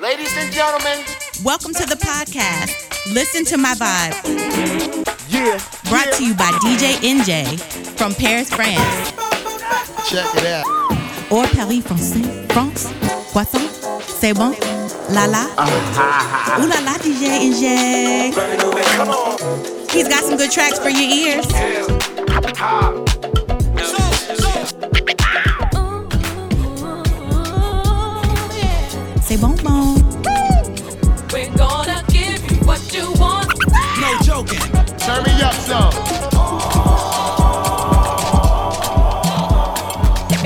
Ladies 0.00 0.36
and 0.36 0.52
gentlemen, 0.52 1.04
welcome 1.42 1.74
to 1.74 1.84
the 1.84 1.96
podcast. 1.96 2.72
Listen 3.12 3.44
to 3.46 3.56
my 3.56 3.74
vibe. 3.74 4.14
Yeah. 5.28 5.58
Brought 5.90 6.06
yeah. 6.06 6.12
to 6.12 6.24
you 6.24 6.34
by 6.34 6.50
DJ 6.62 6.94
NJ 7.02 7.58
from 7.98 8.14
Paris, 8.14 8.48
France. 8.48 9.10
Check 10.08 10.24
it 10.36 10.46
out. 10.46 10.66
Or 11.32 11.44
Paris, 11.48 11.82
Français. 11.82 12.52
France. 12.52 12.86
Poisson. 13.32 13.58
C'est 14.06 14.34
bon. 14.34 14.54
La 15.10 15.26
la. 15.26 15.46
Ooh 16.60 16.68
la 16.68 16.78
la, 16.80 16.96
DJ 16.98 17.50
NJ. 17.50 18.34
Come 18.94 19.08
on. 19.08 19.36
He's 19.90 20.06
got 20.06 20.22
some 20.22 20.36
good 20.36 20.52
tracks 20.52 20.78
for 20.78 20.90
your 20.90 21.10
ears. 21.10 21.46
C'est 29.28 29.36
bon 29.36 29.54
bon. 29.62 29.77
Turn 35.18 35.26
me 35.26 35.42
up 35.42 35.54
some. 35.54 35.90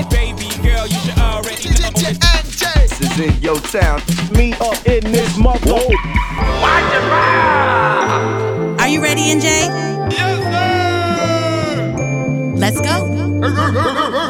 Baby 0.09 0.49
girl, 0.63 0.87
you 0.87 0.97
should 0.97 1.19
already 1.19 1.69
know. 1.69 1.91
This 1.93 3.01
is 3.01 3.19
in 3.19 3.39
your 3.39 3.59
town. 3.59 4.01
Me 4.35 4.53
up 4.53 4.83
in 4.87 5.11
this 5.11 5.37
mother. 5.37 5.79
Are 8.79 8.87
you 8.87 8.99
ready, 9.03 9.21
NJ? 9.21 9.43
Yes, 10.11 10.41
sir. 11.77 11.93
Let's 12.55 12.81
go. 12.81 14.21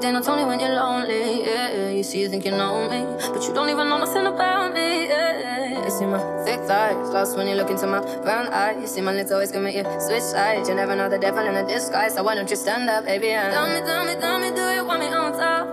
Me. 0.00 0.06
Every 0.06 0.12
day, 0.12 0.12
not 0.12 0.28
only 0.28 0.44
when 0.44 0.60
you're 0.60 0.74
lonely. 0.74 1.42
Yeah, 1.42 1.70
yeah. 1.70 1.90
You 1.90 2.02
see, 2.02 2.20
you 2.20 2.28
think 2.28 2.44
you 2.44 2.52
know 2.52 2.88
me, 2.88 3.04
but 3.32 3.42
you 3.46 3.52
don't 3.52 3.68
even 3.68 3.88
know 3.88 3.98
nothing 3.98 4.26
about 4.26 4.72
me. 4.72 5.06
Yeah, 5.08 5.40
yeah. 5.40 5.84
You 5.84 5.90
see 5.90 6.06
my 6.06 6.18
thick 6.44 6.60
thighs, 6.60 7.10
lost 7.10 7.36
when 7.36 7.46
you 7.48 7.54
look 7.54 7.70
into 7.70 7.86
my 7.86 8.00
brown 8.22 8.48
eyes. 8.48 8.80
You 8.80 8.86
see 8.86 9.00
my 9.02 9.12
lips 9.12 9.30
always 9.30 9.52
commit 9.52 9.74
you 9.74 9.84
switch 10.00 10.22
sides. 10.22 10.68
You 10.68 10.74
never 10.74 10.96
know 10.96 11.08
the 11.08 11.18
devil 11.18 11.44
in 11.46 11.54
a 11.54 11.66
disguise. 11.66 12.14
So 12.14 12.22
why 12.22 12.34
don't 12.34 12.50
you 12.50 12.56
stand 12.56 12.88
up, 12.88 13.04
baby? 13.04 13.30
And 13.30 13.52
tell 13.52 13.68
me, 13.68 13.80
tell 13.80 14.04
me, 14.04 14.14
tell 14.20 14.38
me, 14.38 14.50
do 14.50 14.62
you 14.76 14.84
want 14.86 15.00
me 15.00 15.08
on 15.08 15.32
top? 15.32 15.68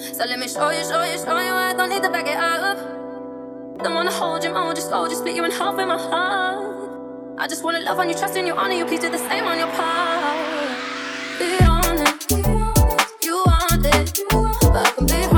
So 0.00 0.24
let 0.24 0.38
me 0.38 0.48
show 0.48 0.70
you, 0.70 0.82
show 0.84 1.02
you, 1.04 1.18
show 1.18 1.38
you. 1.38 1.52
I 1.52 1.74
don't 1.74 1.90
need 1.90 2.02
to 2.02 2.10
back 2.10 2.26
it 2.26 2.36
up. 2.36 2.78
Don't 3.82 3.94
wanna 3.94 4.10
hold 4.10 4.42
you, 4.42 4.52
hold 4.52 4.76
you 4.76 4.82
slow, 4.82 5.06
just 5.06 5.20
split 5.20 5.36
you 5.36 5.44
in 5.44 5.52
half 5.52 5.78
in 5.78 5.86
my 5.86 5.96
heart. 5.96 7.38
I 7.38 7.46
just 7.46 7.62
wanna 7.62 7.80
love 7.80 7.98
on 8.00 8.08
you, 8.08 8.16
trust 8.16 8.36
in 8.36 8.46
you, 8.46 8.54
honor 8.54 8.74
you, 8.74 8.84
please 8.84 9.00
do 9.00 9.10
the 9.10 9.18
same 9.18 9.44
on 9.44 9.56
your 9.58 9.68
part. 9.68 10.76
Be 11.38 11.67
I 14.78 14.90
can 14.92 15.06
be 15.06 15.37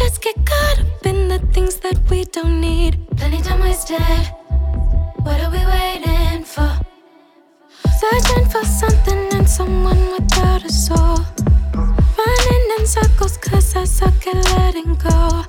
just 0.00 0.22
get 0.22 0.36
caught 0.46 0.80
up 0.80 1.06
in 1.06 1.28
the 1.28 1.38
things 1.52 1.76
that 1.80 1.98
we 2.08 2.24
don't 2.24 2.58
need. 2.58 2.92
Plenty 3.18 3.42
time 3.42 3.60
wasted. 3.60 4.00
What 5.24 5.38
are 5.44 5.50
we 5.56 5.62
waiting 5.74 6.42
for? 6.42 6.72
Searching 8.00 8.46
for 8.48 8.64
something 8.64 9.22
and 9.36 9.46
someone 9.48 10.00
without 10.14 10.64
a 10.64 10.72
soul. 10.72 11.18
Running 12.20 12.66
in 12.78 12.86
circles 12.86 13.36
cause 13.36 13.76
I 13.76 13.84
suck 13.84 14.26
at 14.26 14.38
letting 14.56 14.94
go. 14.94 15.44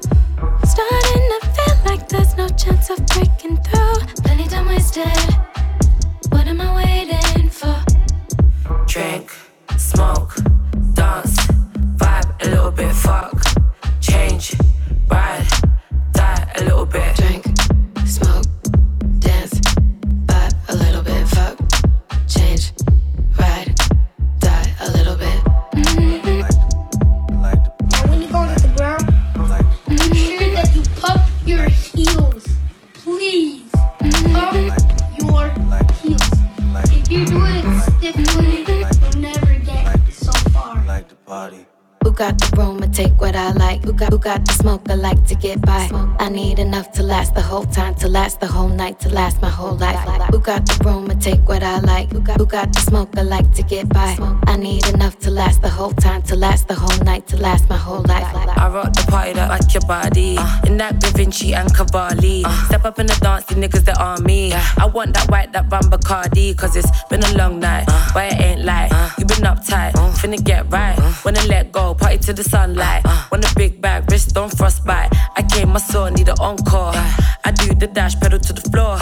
Starting 0.74 1.24
to 1.34 1.40
feel 1.56 1.76
like 1.86 2.10
there's 2.10 2.36
no 2.36 2.48
chance 2.50 2.90
of 2.90 3.00
breaking 3.08 3.56
through. 3.66 4.00
Plenty 4.24 4.48
time 4.50 4.68
wasted. 4.68 5.24
What 6.32 6.46
am 6.48 6.60
I 6.60 6.70
waiting 6.82 7.50
for? 7.50 7.78
Drink, 8.86 9.32
whole 47.52 47.66
time, 47.66 47.94
to 47.96 48.08
last 48.08 48.40
the 48.40 48.48
whole 48.48 48.70
night, 48.70 48.98
to 49.02 49.10
last 49.10 49.42
my 49.42 49.50
whole 49.50 49.76
life. 49.76 50.00
Who 50.32 50.40
got 50.40 50.66
the 50.66 50.76
room 50.86 51.10
and 51.10 51.22
take 51.22 51.42
what 51.50 51.64
I 51.64 51.80
like? 51.80 52.10
Who 52.14 52.22
got 52.22 52.40
who 52.40 52.46
got 52.46 52.72
the 52.72 52.80
smoke 52.80 53.10
I 53.18 53.24
like 53.24 53.52
to 53.56 53.64
get 53.64 53.90
by? 53.90 54.16
I 54.48 54.56
need 54.56 54.88
enough 54.88 55.20
to 55.20 55.30
last 55.30 55.62
the 55.62 55.68
whole 55.70 55.92
time, 55.92 56.22
to 56.30 56.36
last 56.38 56.70
the 56.70 56.76
whole 56.76 57.04
night, 57.04 57.28
to 57.28 57.36
last 57.36 57.68
my 57.70 57.76
whole 57.76 58.04
life. 58.04 58.24
I 58.34 58.70
rock 58.70 58.94
the 58.94 59.06
party 59.12 59.34
that 59.34 59.50
like 59.50 59.74
your 59.74 59.86
body. 59.86 60.38
Uh. 60.38 60.68
In 60.68 60.78
that 60.78 61.02
Da 61.02 61.10
Vinci 61.10 61.54
and 61.54 61.70
Cavalli. 61.76 62.44
Uh. 62.46 62.68
Step 62.68 62.86
up 62.86 63.00
in 63.00 63.08
the 63.08 63.18
dance, 63.22 63.44
the 63.46 63.56
niggas 63.56 63.84
that 63.84 64.00
on 64.00 64.24
me. 64.24 64.54
I 64.54 64.86
want 64.86 65.14
that 65.16 65.30
white, 65.30 65.52
that 65.52 65.70
rum 65.70 65.86
Bacardi. 65.92 66.58
Cause 66.58 66.78
it's 66.78 66.92
been 67.10 67.24
a 67.24 67.34
long 67.38 67.60
night. 67.60 67.84
Uh. 67.90 68.12
But 68.14 68.32
it 68.32 68.40
ain't 68.40 68.64
like 68.64 68.92
you 69.20 69.26
been 69.26 69.44
uptight. 69.52 69.92
Finna 70.22 70.42
get 70.42 70.72
right. 70.72 70.98
Wanna 71.26 71.44
let 71.48 71.74
go, 71.74 71.96
party 71.96 72.18
to 72.28 72.34
the 72.34 72.44
sunlight. 72.44 73.04
Want 73.30 73.44
a 73.44 73.54
big 73.56 73.82
bag, 73.82 74.10
wrist 74.10 74.38
on 74.38 74.50
frostbite. 74.50 75.12
I 75.36 75.42
came, 75.44 75.70
my 75.70 75.80
soul, 75.80 76.10
need 76.12 76.30
an 76.30 76.40
encore. 76.40 76.94
I 77.44 77.52
do 77.52 77.74
the 77.74 77.88
dash, 77.88 78.20
pedal 78.20 78.40
to 78.40 78.54
the 78.54 78.62
floor. 78.62 78.98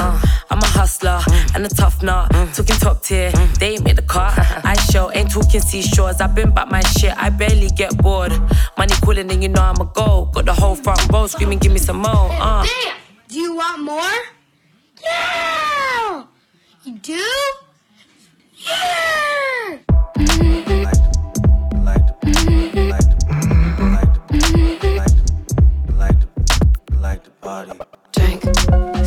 I'm 0.49 0.59
a 0.59 0.65
hustler 0.65 1.19
and 1.53 1.65
a 1.65 1.69
tough 1.69 2.01
nut. 2.01 2.31
Talking 2.53 2.75
top 2.77 3.03
tier, 3.03 3.31
they 3.59 3.73
ain't 3.73 3.83
made 3.83 3.97
the 3.97 4.01
cut. 4.01 4.33
I 4.65 4.75
show, 4.91 5.11
ain't 5.11 5.31
talking 5.31 5.61
seashores. 5.61 6.21
I've 6.21 6.35
been 6.35 6.51
back 6.53 6.69
my 6.69 6.81
shit, 6.81 7.15
I 7.17 7.29
barely 7.29 7.69
get 7.69 7.97
bored. 7.97 8.31
Money 8.77 8.93
calling 9.01 9.31
and 9.31 9.43
you 9.43 9.49
know 9.49 9.61
I'ma 9.61 9.85
go. 9.85 10.29
Got 10.33 10.45
the 10.45 10.53
whole 10.53 10.75
front 10.75 11.01
row 11.11 11.27
screaming, 11.27 11.59
give 11.59 11.71
me 11.71 11.79
some 11.79 11.97
more. 11.97 12.29
Uh. 12.31 12.65
Damn! 12.65 12.95
Do 13.27 13.39
you 13.39 13.55
want 13.55 13.83
more? 13.83 14.11
Yeah! 15.03 16.23
You 16.83 16.97
do? 16.97 17.25
Yeah! 18.55 18.89
Drink, 27.65 27.98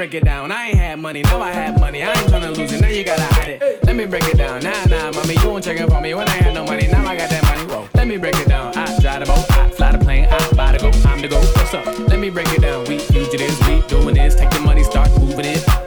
break 0.00 0.14
it 0.14 0.24
down. 0.24 0.50
I 0.50 0.68
ain't 0.68 0.78
had 0.78 0.98
money, 0.98 1.20
now 1.20 1.42
I 1.42 1.50
have 1.50 1.78
money. 1.78 2.02
I 2.02 2.08
ain't 2.08 2.20
tryna 2.20 2.56
lose 2.56 2.72
it, 2.72 2.80
now 2.80 2.88
you 2.88 3.04
gotta 3.04 3.34
hide 3.34 3.50
it. 3.50 3.84
Let 3.84 3.94
me 3.94 4.06
break 4.06 4.24
it 4.24 4.38
down. 4.38 4.62
Nah, 4.62 4.86
nah, 4.86 5.12
mommy, 5.12 5.34
you 5.34 5.50
won't 5.50 5.62
check 5.62 5.78
it 5.78 5.86
for 5.90 6.00
me 6.00 6.14
when 6.14 6.26
I 6.26 6.30
had 6.30 6.54
no 6.54 6.64
money. 6.64 6.86
Now 6.86 7.06
I 7.06 7.18
got 7.18 7.28
that 7.28 7.44
money. 7.44 7.70
Whoa, 7.70 7.86
let 7.92 8.08
me 8.08 8.16
break 8.16 8.34
it 8.36 8.48
down. 8.48 8.74
I 8.78 8.98
drive 8.98 9.20
the 9.20 9.26
boat, 9.26 9.50
I 9.50 9.68
fly 9.68 9.92
the 9.92 9.98
plane, 9.98 10.24
I 10.24 10.52
buy 10.54 10.72
the 10.72 10.78
go. 10.78 10.90
I'm 11.06 11.20
the 11.20 11.28
go. 11.28 11.38
What's 11.38 11.74
up? 11.74 11.84
Let 12.08 12.18
me 12.18 12.30
break 12.30 12.48
it 12.48 12.62
down. 12.62 12.86
We 12.86 12.98
fugitives, 12.98 13.60
we 13.68 13.82
doing 13.88 14.14
this. 14.14 14.36
Take 14.36 14.48
the 14.48 14.60
money, 14.60 14.84
start 14.84 15.10
moving 15.20 15.44
it. 15.44 15.79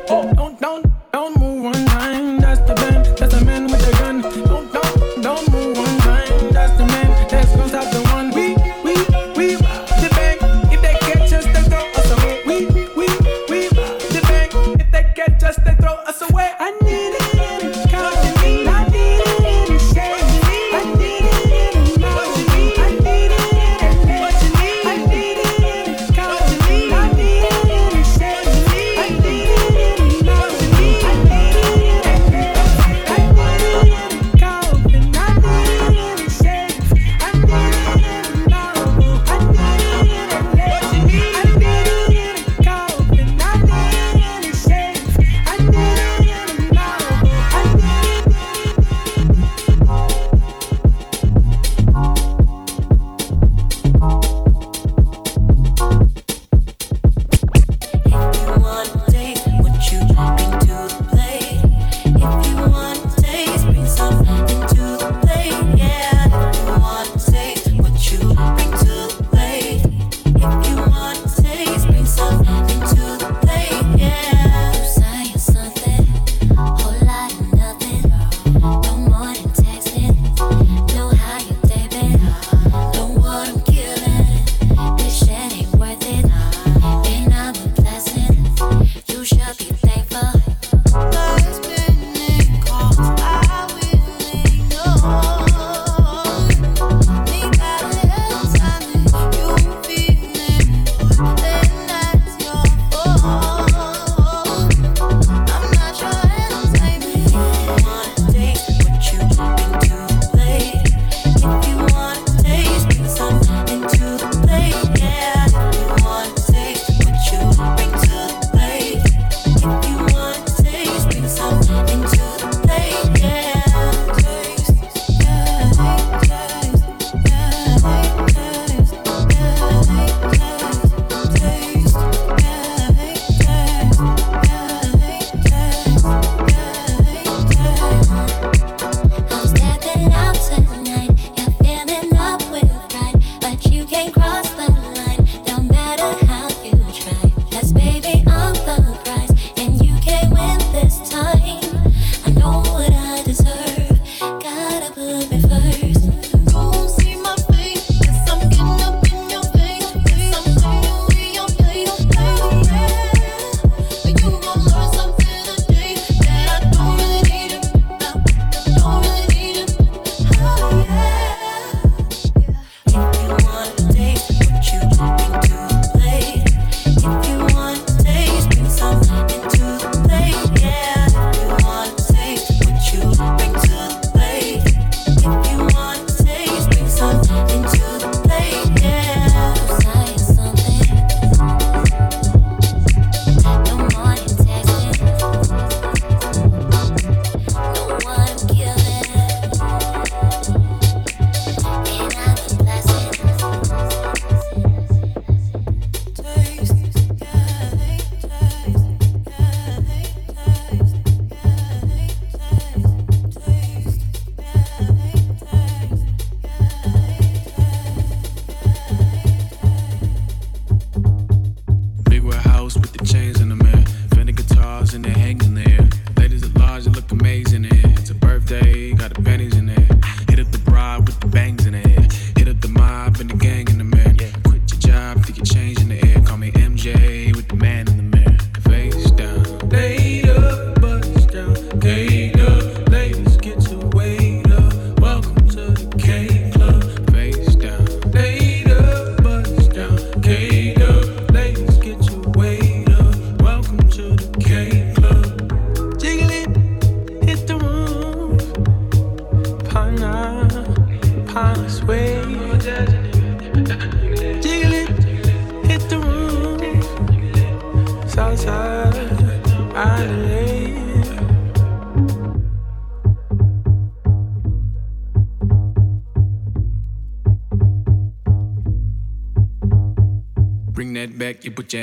Put 281.54 281.74
your 281.74 281.83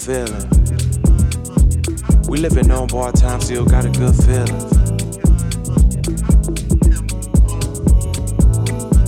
feeling. 0.00 0.48
We 2.26 2.38
living 2.38 2.70
on 2.70 2.86
bar 2.86 3.12
time, 3.12 3.40
still 3.40 3.66
got 3.66 3.84
a 3.84 3.90
good 3.90 4.14
feeling. 4.24 4.46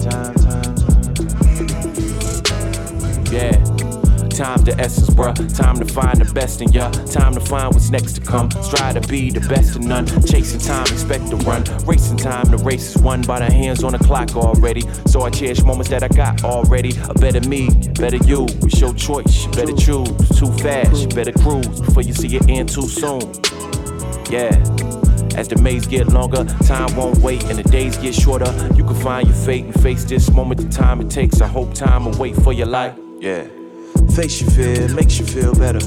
Time, 0.03 0.35
time, 0.35 0.75
time. 0.75 1.15
Yeah. 3.33 3.57
Time's 4.29 4.65
essence, 4.79 5.11
bruh. 5.11 5.35
Time 5.57 5.79
to 5.79 5.85
find 5.87 6.19
the 6.21 6.31
best 6.35 6.61
in 6.61 6.71
ya. 6.73 6.91
Time 6.91 7.32
find 7.53 7.75
what's 7.75 7.91
next 7.91 8.15
to 8.15 8.21
come. 8.23 8.51
Strive 8.63 8.95
to 8.95 9.07
be 9.09 9.31
the 9.31 9.41
best 9.41 9.77
of 9.77 9.83
none. 9.83 10.07
Chasing 10.25 10.59
time, 10.59 10.87
expect 10.87 11.29
to 11.29 11.37
run. 11.49 11.63
Racing 11.85 12.17
time, 12.17 12.47
the 12.47 12.57
race 12.57 12.97
is 12.97 13.03
won 13.03 13.21
by 13.21 13.41
the 13.41 13.53
hands 13.53 13.85
on 13.85 13.93
the 13.93 13.99
clock 13.99 14.35
already. 14.35 14.81
So 15.05 15.21
I 15.21 15.29
cherish 15.29 15.63
moments 15.63 15.91
that 15.91 16.03
I 16.03 16.09
got 16.09 16.45
already. 16.45 16.95
A 17.11 17.15
better 17.15 17.47
me, 17.47 17.69
better 17.93 18.17
you. 18.17 18.47
It's 18.65 18.81
your 18.81 18.95
choice, 18.95 19.45
you 19.45 19.51
better 19.53 19.77
choose. 19.77 20.09
Too 20.39 20.51
fast, 20.65 21.03
you 21.03 21.09
better 21.09 21.33
cruise 21.33 21.81
before 21.83 22.03
you 22.03 22.15
see 22.15 22.35
it 22.37 22.49
end 22.49 22.71
too 22.71 22.89
soon. 22.89 23.21
Yeah. 24.31 24.57
As 25.37 25.49
the 25.49 25.59
maze 25.61 25.87
get 25.87 26.09
longer, 26.09 26.45
time 26.65 26.97
won't 26.97 27.19
wait 27.19 27.45
and 27.45 27.59
the 27.59 27.65
days 27.65 27.99
get 27.99 28.15
shorter. 28.15 28.51
You 28.75 28.85
can 28.85 28.95
find 28.95 29.29
your 29.29 29.37
fate 29.37 29.67
and 29.67 29.83
face 29.83 30.05
this 30.05 30.31
moment, 30.31 30.63
the 30.63 30.69
time 30.71 31.03
it 31.03 31.11
takes. 31.11 31.43
I 31.43 31.49
hope 31.49 31.75
time 31.75 32.07
will 32.07 32.19
wait 32.19 32.35
for 32.37 32.55
your 32.55 32.69
life. 32.69 32.97
Yeah. 33.21 33.45
Face 34.17 34.41
your 34.41 34.51
fear, 34.53 34.89
makes 34.95 35.19
you 35.19 35.27
feel 35.27 35.55
better. 35.55 35.81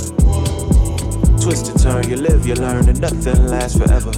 Twist 1.45 1.69
and 1.69 1.79
turn, 1.79 2.09
you 2.09 2.15
live, 2.15 2.47
you 2.47 2.55
learn, 2.55 2.89
and 2.89 2.99
nothing 2.99 3.45
lasts 3.45 3.77
forever. 3.77 4.11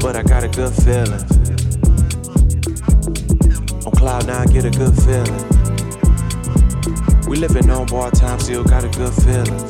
But 0.00 0.16
I 0.16 0.22
got 0.22 0.44
a 0.44 0.48
good 0.48 0.72
feeling. 0.72 1.20
On 3.84 3.92
cloud 3.92 4.26
nine, 4.26 4.46
get 4.46 4.64
a 4.64 4.70
good 4.70 4.96
feeling. 5.02 5.44
We 7.28 7.36
living 7.36 7.68
on 7.68 7.84
bar 7.84 8.10
time, 8.12 8.40
still 8.40 8.64
got 8.64 8.84
a 8.84 8.88
good 8.96 9.12
feeling. 9.12 9.60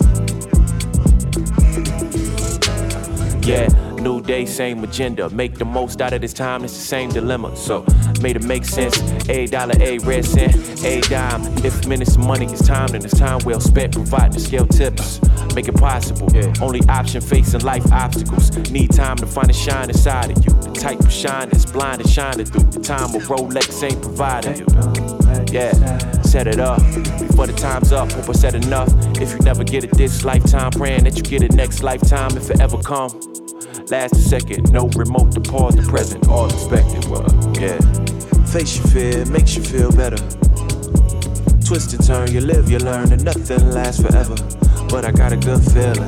Yeah, 3.42 3.66
new 4.00 4.20
day, 4.22 4.46
same 4.46 4.84
agenda. 4.84 5.30
Make 5.30 5.56
the 5.56 5.64
most 5.64 6.00
out 6.00 6.12
of 6.12 6.20
this 6.20 6.32
time, 6.32 6.62
it's 6.62 6.74
the 6.74 6.84
same 6.84 7.11
dilemma. 7.11 7.56
So, 7.56 7.84
made 8.22 8.36
it 8.36 8.44
make 8.44 8.64
sense. 8.64 8.96
A 9.28 9.46
dollar, 9.46 9.74
a 9.80 9.98
red 9.98 10.24
cent, 10.24 10.54
a 10.84 11.00
dime. 11.00 11.42
If 11.64 11.88
minutes 11.88 12.14
of 12.14 12.24
money 12.24 12.46
is 12.46 12.62
time, 12.62 12.86
then 12.92 13.04
it's 13.04 13.18
time 13.18 13.40
well 13.44 13.58
spent. 13.58 13.94
Providing 13.94 14.30
the 14.30 14.38
scale 14.38 14.66
tips, 14.68 15.18
make 15.55 15.68
it 15.68 15.76
possible. 15.76 16.28
Yeah. 16.32 16.53
Only 16.61 16.80
option 16.88 17.20
facing 17.20 17.61
life 17.61 17.90
obstacles. 17.92 18.51
Need 18.70 18.92
time 18.92 19.16
to 19.16 19.26
find 19.26 19.51
a 19.51 19.53
shine 19.53 19.88
inside 19.88 20.30
of 20.30 20.44
you. 20.44 20.53
The 20.61 20.72
type 20.72 21.01
of 21.01 21.12
shine 21.12 21.48
that's 21.48 21.70
blind 21.70 22.01
and 22.01 22.11
shining 22.11 22.46
through. 22.46 22.70
The 22.70 22.80
time 22.80 23.12
where 23.12 23.22
Rolex 23.22 23.82
ain't 23.82 24.03
providing 24.03 24.59
you. 24.59 24.66
Yeah, 25.53 25.72
set 26.22 26.46
it 26.46 26.61
up 26.61 26.80
before 27.18 27.46
the 27.46 27.55
time's 27.57 27.92
up. 27.92 28.12
Hope 28.12 28.28
I 28.28 28.32
said 28.32 28.55
enough. 28.55 28.88
If 29.20 29.32
you 29.32 29.38
never 29.38 29.64
get 29.64 29.84
it 29.84 29.92
this 29.96 30.24
lifetime, 30.24 30.70
praying 30.70 31.05
that 31.05 31.16
you 31.16 31.22
get 31.22 31.42
it 31.42 31.53
next 31.53 31.82
lifetime 31.82 32.36
if 32.36 32.51
it 32.51 32.61
ever 32.61 32.78
come. 32.78 33.11
Last 33.90 34.14
a 34.14 34.20
second, 34.20 34.70
no 34.72 34.88
remote 34.88 35.32
to 35.32 35.40
pause 35.40 35.74
the 35.74 35.82
present, 35.82 36.28
all 36.28 36.46
expected. 36.46 37.05
Well, 37.07 37.26
yeah. 37.59 37.78
Face 38.46 38.78
your 38.78 38.86
fear, 38.88 39.24
makes 39.26 39.57
you 39.57 39.62
feel 39.62 39.90
better. 39.90 40.18
Twist 41.64 41.94
and 41.94 42.05
turn, 42.05 42.32
you 42.32 42.40
live, 42.40 42.70
you 42.70 42.78
learn, 42.78 43.12
and 43.12 43.24
nothing 43.24 43.70
lasts 43.70 44.03
forever. 44.03 44.36
But 44.91 45.05
I 45.05 45.12
got 45.12 45.32
a 45.32 45.36
good 45.36 45.62
feeling. 45.72 46.03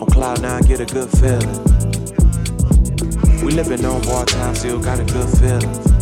On 0.00 0.06
cloud 0.10 0.40
nine, 0.40 0.62
get 0.62 0.80
a 0.80 0.86
good 0.86 1.10
feeling. 1.10 1.62
We 3.44 3.52
living 3.52 3.84
on 3.84 4.00
bar 4.02 4.24
time, 4.24 4.54
still 4.54 4.80
got 4.80 4.98
a 4.98 5.04
good 5.04 5.28
feeling. 5.38 5.95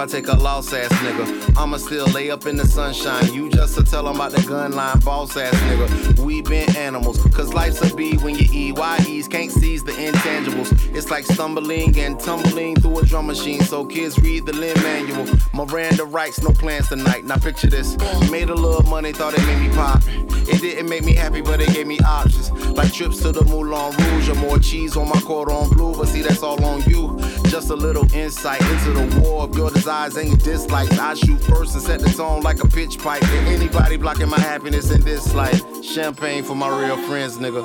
I 0.00 0.06
take 0.06 0.28
a 0.28 0.34
loss 0.34 0.72
ass 0.72 0.90
nigga. 1.04 1.58
I'ma 1.58 1.76
still 1.76 2.06
lay 2.06 2.30
up 2.30 2.46
in 2.46 2.56
the 2.56 2.66
sunshine. 2.66 3.34
You 3.34 3.50
just 3.50 3.76
to 3.76 3.84
tell 3.84 4.04
them 4.04 4.14
about 4.14 4.32
the 4.32 4.40
gun 4.48 4.72
line, 4.72 4.98
boss 5.00 5.36
ass 5.36 5.54
nigga. 5.54 6.18
We 6.20 6.40
been 6.40 6.74
animals, 6.74 7.22
cause 7.34 7.52
life's 7.52 7.82
a 7.82 7.94
bee 7.94 8.16
when 8.16 8.34
you 8.34 8.72
EYEs 8.72 9.30
can't 9.30 9.50
seize 9.50 9.84
the 9.84 9.92
intangibles. 9.92 10.72
It's 10.96 11.10
like 11.10 11.26
stumbling 11.26 11.98
and 11.98 12.18
tumbling 12.18 12.76
through 12.76 13.00
a 13.00 13.04
drum 13.04 13.26
machine, 13.26 13.60
so 13.60 13.84
kids 13.84 14.18
read 14.18 14.46
the 14.46 14.54
Lin 14.54 14.74
manual. 14.82 15.26
Miranda 15.52 16.06
writes, 16.06 16.42
no 16.42 16.50
plans 16.50 16.88
tonight. 16.88 17.26
Now 17.26 17.36
picture 17.36 17.68
this. 17.68 17.98
Made 18.30 18.48
a 18.48 18.54
little 18.54 18.84
money, 18.84 19.12
thought 19.12 19.34
it 19.34 19.44
made 19.44 19.68
me 19.68 19.74
pop. 19.74 20.02
It 20.48 20.62
didn't 20.62 20.88
make 20.88 21.04
me 21.04 21.14
happy, 21.14 21.42
but 21.42 21.60
it 21.60 21.74
gave 21.74 21.86
me 21.86 21.98
options. 22.00 22.50
Like 22.70 22.90
trips 22.90 23.20
to 23.20 23.32
the 23.32 23.44
Moulin 23.44 23.94
Rouge 23.98 24.30
or 24.30 24.34
more 24.36 24.58
cheese 24.58 24.96
on 24.96 25.10
my 25.10 25.20
cordon 25.20 25.68
bleu. 25.68 25.94
But 25.94 26.08
see, 26.08 26.22
that's 26.22 26.42
all 26.42 26.64
on 26.64 26.80
you. 26.88 27.18
Just 27.50 27.70
a 27.70 27.74
little 27.74 28.04
insight 28.14 28.60
into 28.62 28.92
the 28.92 29.20
war 29.20 29.42
of 29.42 29.56
your 29.56 29.70
desires 29.70 30.16
and 30.16 30.28
your 30.28 30.36
dislikes. 30.36 30.96
I 30.98 31.14
shoot 31.14 31.40
first 31.40 31.74
and 31.74 31.82
set 31.82 31.98
the 32.00 32.08
tone 32.10 32.42
like 32.42 32.62
a 32.62 32.68
pitch 32.68 32.96
pipe. 32.98 33.24
And 33.24 33.48
anybody 33.48 33.96
blocking 33.96 34.28
my 34.28 34.38
happiness 34.38 34.92
in 34.92 35.00
this 35.00 35.34
life, 35.34 35.60
champagne 35.82 36.44
for 36.44 36.54
my 36.54 36.68
real 36.68 36.96
friends, 37.08 37.38
nigga. 37.38 37.62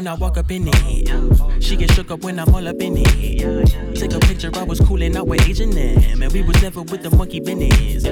When 0.00 0.08
I 0.08 0.14
walk 0.14 0.38
up 0.38 0.50
in 0.50 0.64
it. 0.66 1.62
She 1.62 1.76
get 1.76 1.90
shook 1.90 2.10
up 2.10 2.20
when 2.20 2.38
I'm 2.38 2.54
all 2.54 2.66
up 2.66 2.80
in 2.80 2.94
it. 2.96 3.94
Take 3.94 4.14
a 4.14 4.18
picture, 4.20 4.50
I 4.54 4.62
was 4.62 4.80
coolin' 4.80 5.14
out 5.14 5.26
with 5.26 5.46
Asian 5.46 5.68
them. 5.68 6.22
And 6.22 6.32
we 6.32 6.40
was 6.40 6.62
never 6.62 6.80
with 6.80 7.02
the 7.02 7.10
monkey 7.10 7.38
business. 7.38 8.04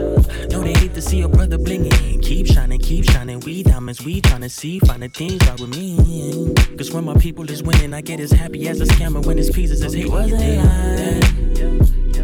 Know 0.53 0.63
they 0.63 0.75
hate 0.75 0.93
to 0.95 1.01
see 1.01 1.23
a 1.23 1.29
brother 1.29 1.57
blingin'. 1.57 2.21
Keep 2.21 2.49
shining, 2.49 2.79
keep 2.79 3.07
shining. 3.07 3.41
We 3.41 3.63
diamonds, 3.63 4.05
we 4.05 4.21
tryna 4.21 4.51
see, 4.51 4.81
find 4.81 5.03
the 5.03 5.09
things 5.09 5.41
right 5.49 5.59
with 5.59 5.71
me. 5.71 6.55
Cause 6.77 6.93
when 6.93 7.05
my 7.05 7.15
people 7.15 7.49
is 7.49 7.63
winning, 7.63 7.95
I 7.95 8.03
get 8.03 8.21
as 8.21 8.33
happy 8.33 8.69
as 8.69 8.83
a 8.83 8.85
scammer 8.85 9.25
when 9.25 9.39
his 9.39 9.51
pieces 9.51 9.83
is 9.83 9.95
hating. 9.95 10.11
You 10.11 10.13
wasn't 10.13 10.45
lying. 10.67 11.23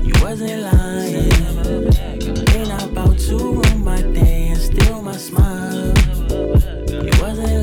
You 0.05 0.13
wasn't 0.23 0.61
lying. 0.61 1.33
Ain't 2.55 2.83
about 2.83 3.19
to 3.19 3.39
ruin 3.39 3.83
my 3.83 4.03
day 4.03 4.49
and 4.49 4.61
steal 4.61 5.01
my 5.01 5.17
smile. 5.17 5.95
You 6.91 7.13
wasn't 7.23 7.54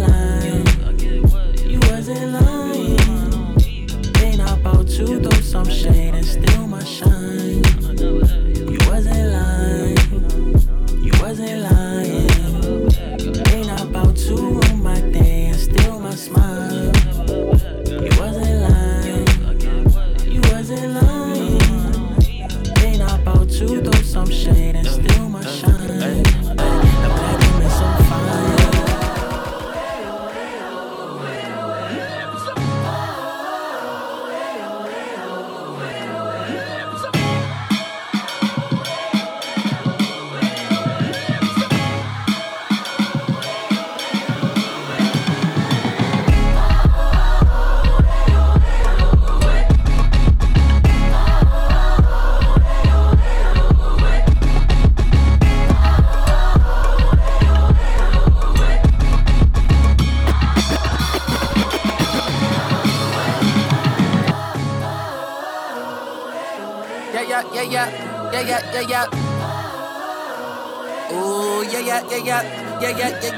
some 5.51 5.65
shit. 5.65 6.00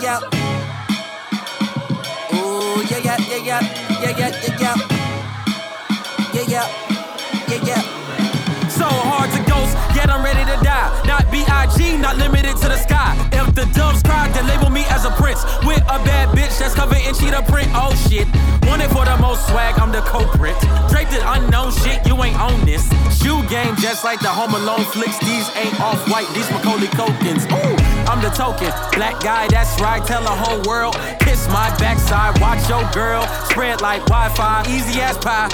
Yeah. 0.03 0.32
Bitch 17.03 17.19
she 17.19 17.29
the 17.29 17.41
print. 17.51 17.69
Oh 17.73 17.93
shit. 18.07 18.27
Wanted 18.67 18.89
for 18.91 19.05
the 19.05 19.17
most 19.17 19.47
swag, 19.47 19.77
I'm 19.79 19.91
the 19.91 20.01
culprit. 20.01 20.55
Draped 20.89 21.13
in 21.13 21.21
unknown 21.21 21.71
shit, 21.71 22.05
you 22.07 22.15
ain't 22.23 22.39
on 22.39 22.65
this. 22.65 22.87
Shoe 23.19 23.43
game 23.49 23.75
just 23.77 24.03
like 24.03 24.19
the 24.19 24.29
Home 24.29 24.53
Alone 24.53 24.85
flicks. 24.85 25.17
These 25.19 25.49
ain't 25.55 25.79
off 25.81 25.99
white, 26.09 26.27
these 26.33 26.49
Macaulay 26.51 26.87
Culkins. 26.87 27.43
Ooh, 27.51 27.75
I'm 28.09 28.21
the 28.21 28.29
token. 28.29 28.71
Black 28.93 29.21
guy, 29.21 29.47
that's 29.49 29.79
right. 29.81 30.03
Tell 30.05 30.23
the 30.23 30.29
whole 30.29 30.61
world. 30.63 30.95
Kiss 31.19 31.47
my 31.47 31.69
backside, 31.77 32.39
watch 32.39 32.67
your 32.69 32.83
girl. 32.91 33.27
Spread 33.49 33.81
like 33.81 34.01
Wi 34.05 34.29
Fi, 34.29 34.63
easy 34.69 35.01
as 35.01 35.17
pie. 35.17 35.49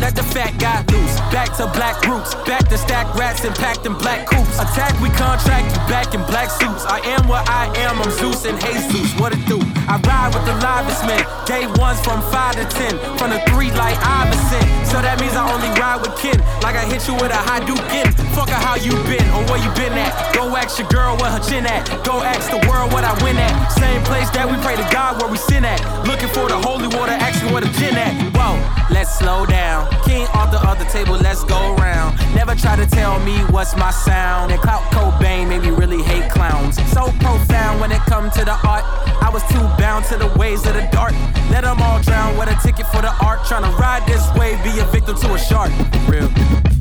Let 0.00 0.16
the 0.16 0.22
fat 0.22 0.56
guy 0.58 0.80
loose? 0.90 1.16
Back 1.30 1.52
to 1.58 1.66
black 1.76 2.00
roots, 2.06 2.34
back 2.46 2.68
to 2.70 2.78
stack 2.78 3.12
rats 3.14 3.44
and 3.44 3.54
packed 3.54 3.84
in 3.84 3.92
black 3.94 4.26
coops. 4.26 4.56
Attack, 4.56 4.98
we 5.00 5.10
contract 5.10 5.68
you 5.68 5.80
back 5.92 6.14
in 6.14 6.24
black 6.24 6.50
suits. 6.50 6.88
I 6.88 7.00
am 7.04 7.28
what 7.28 7.44
I 7.48 7.68
am, 7.84 8.00
I'm 8.00 8.10
Zeus 8.16 8.44
and 8.46 8.58
Jesus. 8.60 9.12
What 9.20 9.36
it 9.36 9.44
do? 9.44 9.60
I 9.88 10.00
ride 10.08 10.32
with 10.32 10.46
the 10.48 10.56
livest 10.64 11.04
men. 11.04 11.20
Gay 11.44 11.66
ones 11.76 12.00
from 12.00 12.22
5 12.32 12.56
to 12.56 12.64
10, 12.64 13.18
from 13.18 13.30
the 13.30 13.40
3 13.52 13.70
like 13.76 13.98
Iverson. 14.00 14.64
So 14.88 15.02
that 15.02 15.20
means 15.20 15.36
I 15.36 15.44
only 15.52 15.68
ride 15.76 16.00
with 16.00 16.16
kin. 16.16 16.38
Like 16.62 16.76
I 16.76 16.84
hit 16.88 17.06
you 17.06 17.14
with 17.14 17.30
a 17.30 17.36
high 17.36 17.58
Hadouken. 17.58 18.14
Fuck 18.34 18.50
her 18.50 18.54
how 18.54 18.76
you 18.76 18.92
been 19.10 19.26
or 19.34 19.42
where 19.50 19.58
you 19.58 19.70
been 19.74 19.92
at. 19.92 20.34
Go 20.34 20.54
ask 20.54 20.78
your 20.78 20.88
girl 20.88 21.16
where 21.18 21.30
her 21.30 21.40
chin 21.40 21.66
at. 21.66 21.84
Go 22.04 22.22
ask 22.22 22.50
the 22.50 22.62
world 22.68 22.92
what 22.92 23.02
I 23.02 23.12
win 23.24 23.36
at. 23.36 23.68
Same 23.72 24.02
place 24.04 24.30
that 24.30 24.46
we 24.48 24.56
pray 24.62 24.76
to 24.76 24.86
God 24.92 25.20
where 25.20 25.30
we 25.30 25.38
sin 25.38 25.64
at. 25.64 25.80
Looking 26.06 26.28
for 26.28 26.48
the 26.48 26.58
holy 26.58 26.86
water, 26.86 27.12
asking 27.12 27.52
where 27.52 27.62
the 27.62 27.72
gin 27.78 27.96
at. 27.96 28.14
Whoa, 28.36 28.62
let's 28.94 29.18
slow 29.18 29.44
down. 29.44 29.87
King 30.04 30.26
off 30.34 30.50
the 30.50 30.60
other 30.66 30.84
table, 30.86 31.16
let's 31.16 31.44
go 31.44 31.74
round. 31.76 32.16
Never 32.34 32.54
try 32.54 32.76
to 32.76 32.86
tell 32.86 33.18
me 33.20 33.38
what's 33.50 33.76
my 33.76 33.90
sound. 33.90 34.52
And 34.52 34.60
Clout 34.60 34.82
Cobain 34.92 35.48
made 35.48 35.62
me 35.62 35.70
really 35.70 36.02
hate 36.02 36.30
clowns. 36.30 36.76
So 36.92 37.12
profound 37.20 37.80
when 37.80 37.92
it 37.92 38.00
come 38.02 38.30
to 38.32 38.44
the 38.44 38.56
art. 38.66 38.84
I 39.22 39.30
was 39.32 39.42
too 39.48 39.60
bound 39.78 40.04
to 40.06 40.16
the 40.16 40.28
ways 40.38 40.66
of 40.66 40.74
the 40.74 40.88
dark. 40.92 41.12
Let 41.50 41.62
them 41.64 41.80
all 41.82 42.00
drown 42.02 42.38
with 42.38 42.48
a 42.48 42.58
ticket 42.62 42.86
for 42.86 43.02
the 43.02 43.12
art. 43.24 43.40
Tryna 43.40 43.76
ride 43.78 44.06
this 44.06 44.24
wave, 44.36 44.62
be 44.64 44.78
a 44.78 44.84
victim 44.86 45.16
to 45.16 45.34
a 45.34 45.38
shark. 45.38 45.70
Real. 46.08 46.77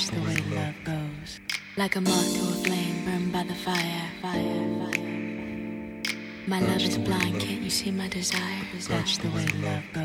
That's 0.00 0.12
the 0.12 0.20
way 0.22 0.56
love 0.56 0.74
goes. 0.82 1.40
Like 1.76 1.94
a 1.96 2.00
moth 2.00 2.32
to 2.32 2.40
a 2.40 2.64
flame 2.64 3.04
burned 3.04 3.32
by 3.34 3.42
the 3.42 3.54
fire. 3.54 4.08
fire, 4.22 4.40
fire. 4.80 6.14
My 6.46 6.60
love 6.60 6.80
is 6.80 6.96
blind, 6.96 7.38
can't 7.38 7.60
you 7.60 7.68
see 7.68 7.90
my 7.90 8.08
desire? 8.08 8.62
That's 8.88 9.18
the 9.18 9.28
way 9.28 9.46
love 9.60 9.84
goes. 9.92 9.99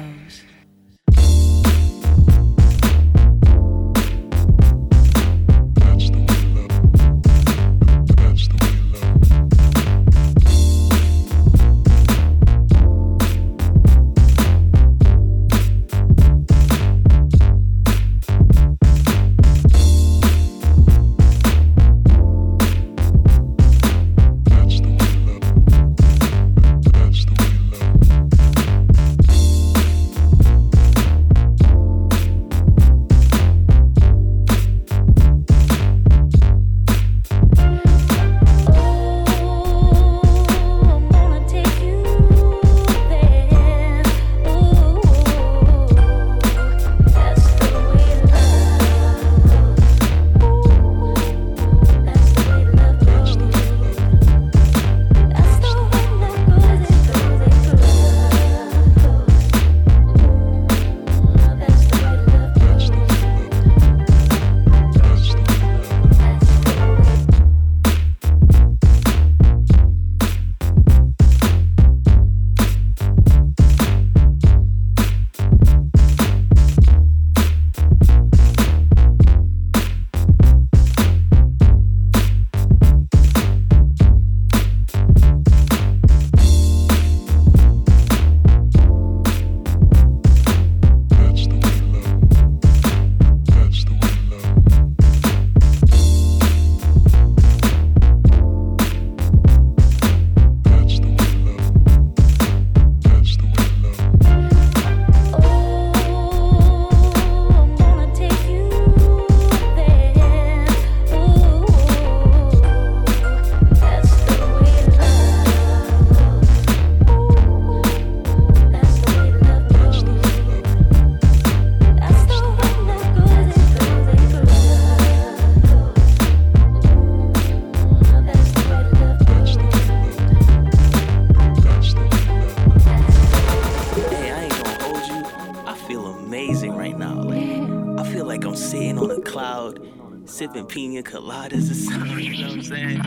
coladas 141.03 141.71
or 141.71 141.73
something, 141.73 142.19
you 142.19 142.37
know 142.41 142.47
what 142.47 142.57
I'm 142.57 142.63
saying? 142.63 142.99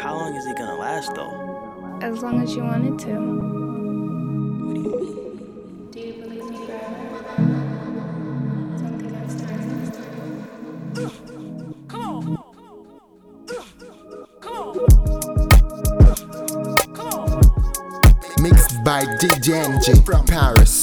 How 0.00 0.14
long 0.14 0.34
is 0.34 0.46
it 0.46 0.56
gonna 0.56 0.76
last 0.76 1.14
though? 1.14 1.98
As 2.02 2.22
long 2.22 2.42
as 2.42 2.54
you 2.54 2.62
want 2.62 2.84
it 2.84 2.98
to. 3.06 3.14
What 4.64 4.74
do 4.74 4.80
you 4.80 4.86
mean? 5.00 5.90
Do 5.90 6.00
you 6.00 6.12
believe 6.22 6.38
by 18.88 19.04
DJ 19.20 20.04
from 20.06 20.24
Paris. 20.24 20.77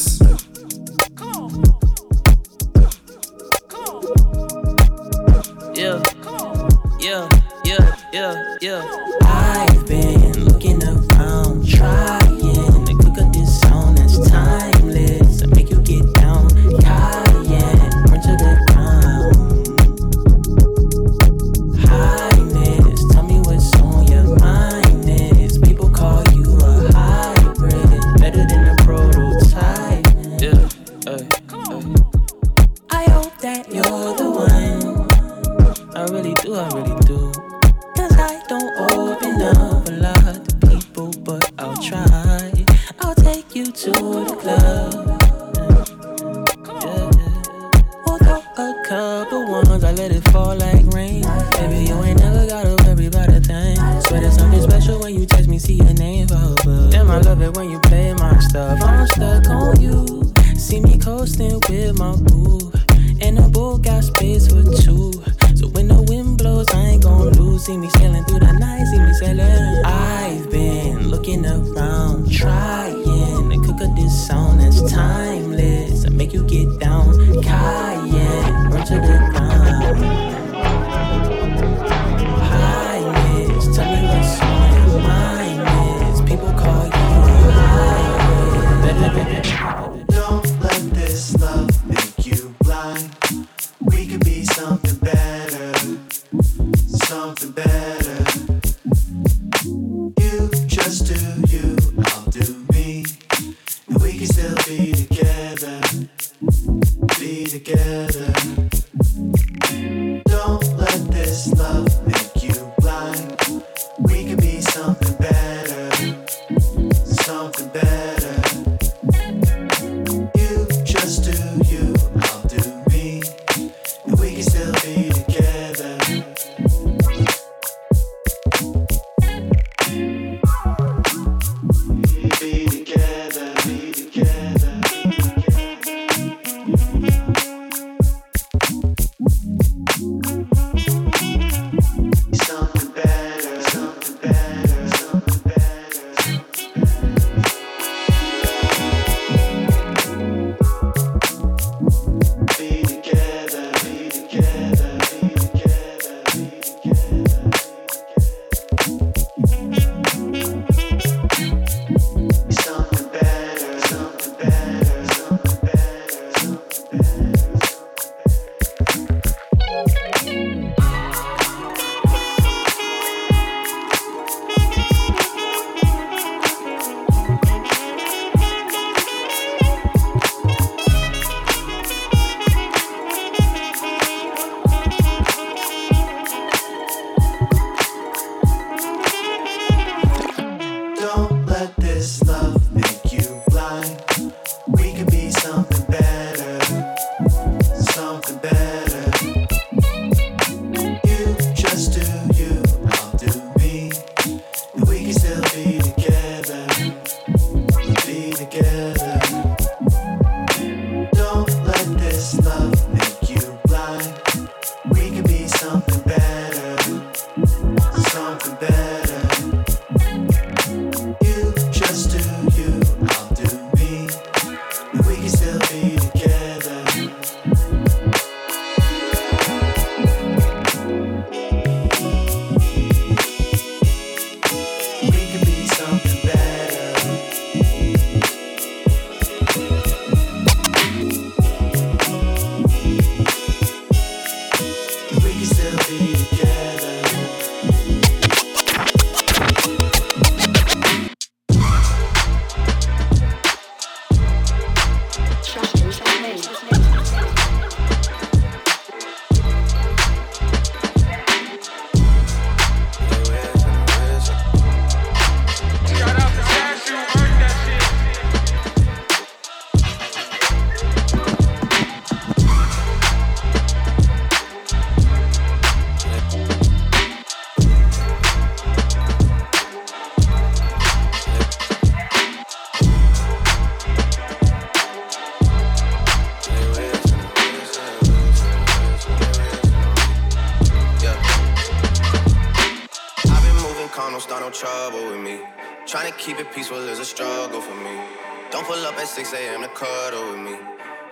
At 299.05 299.09
6 299.09 299.33
a.m. 299.33 299.61
to 299.61 299.67
cuddle 299.67 300.31
with 300.31 300.39
me. 300.39 300.57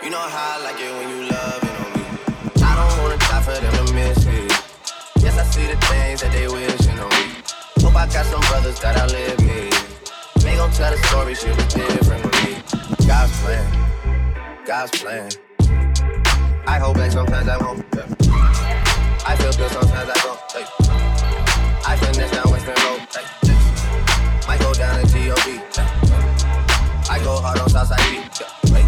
You 0.04 0.10
know 0.10 0.18
how 0.18 0.58
I 0.58 0.64
like 0.64 0.82
it 0.82 0.92
when 0.98 1.10
you 1.14 1.30
loving 1.30 1.76
on 1.78 1.90
me. 1.94 2.06
I 2.66 2.74
don't 2.74 3.04
wanna 3.04 3.18
die 3.18 3.42
for 3.46 3.54
them 3.54 3.86
to 3.86 3.94
miss 3.94 4.26
me. 4.26 4.48
Yes, 5.22 5.38
I 5.38 5.44
see 5.54 5.68
the 5.68 5.78
things 5.86 6.22
that 6.22 6.32
they 6.32 6.48
wishing 6.48 6.98
on 6.98 7.10
me. 7.10 7.38
Hope 7.86 7.96
I 7.96 8.08
got 8.08 8.26
some 8.26 8.42
brothers 8.50 8.80
that 8.80 8.98
outlive 8.98 9.40
me. 9.42 9.70
They 10.42 10.56
gon' 10.58 10.72
tell 10.72 10.90
the 10.90 10.98
story, 11.06 11.36
shit 11.36 11.56
was 11.56 11.68
different 11.72 12.26
with 12.26 12.38
me. 12.44 13.06
God's 13.06 13.32
plan, 13.42 14.66
God's 14.66 14.92
plan. 15.00 15.30
I 16.66 16.80
hold 16.80 16.98
back 16.98 17.12
sometimes 17.12 17.48
I 17.48 17.58
won't. 17.58 17.86
I 19.24 19.36
feel 19.38 19.54
good 19.54 19.70
sometimes 19.70 20.10
I 20.10 20.18
don't. 20.26 20.40
Hey. 20.52 20.66
I 21.86 21.96
finesse 21.98 22.32
down 22.32 22.50
Weston 22.50 22.74
Road. 22.86 23.02
Hey. 23.14 24.48
Might 24.48 24.60
go 24.62 24.74
down 24.74 25.00
to 25.00 25.06
G.O.D. 25.14 25.62
yeah. 25.78 26.03
I 27.10 27.20
go 27.24 27.40
hard 27.42 27.60
on 27.60 27.70
Southside. 27.70 28.00
Yeah. 28.00 28.48
Hey. 28.72 28.86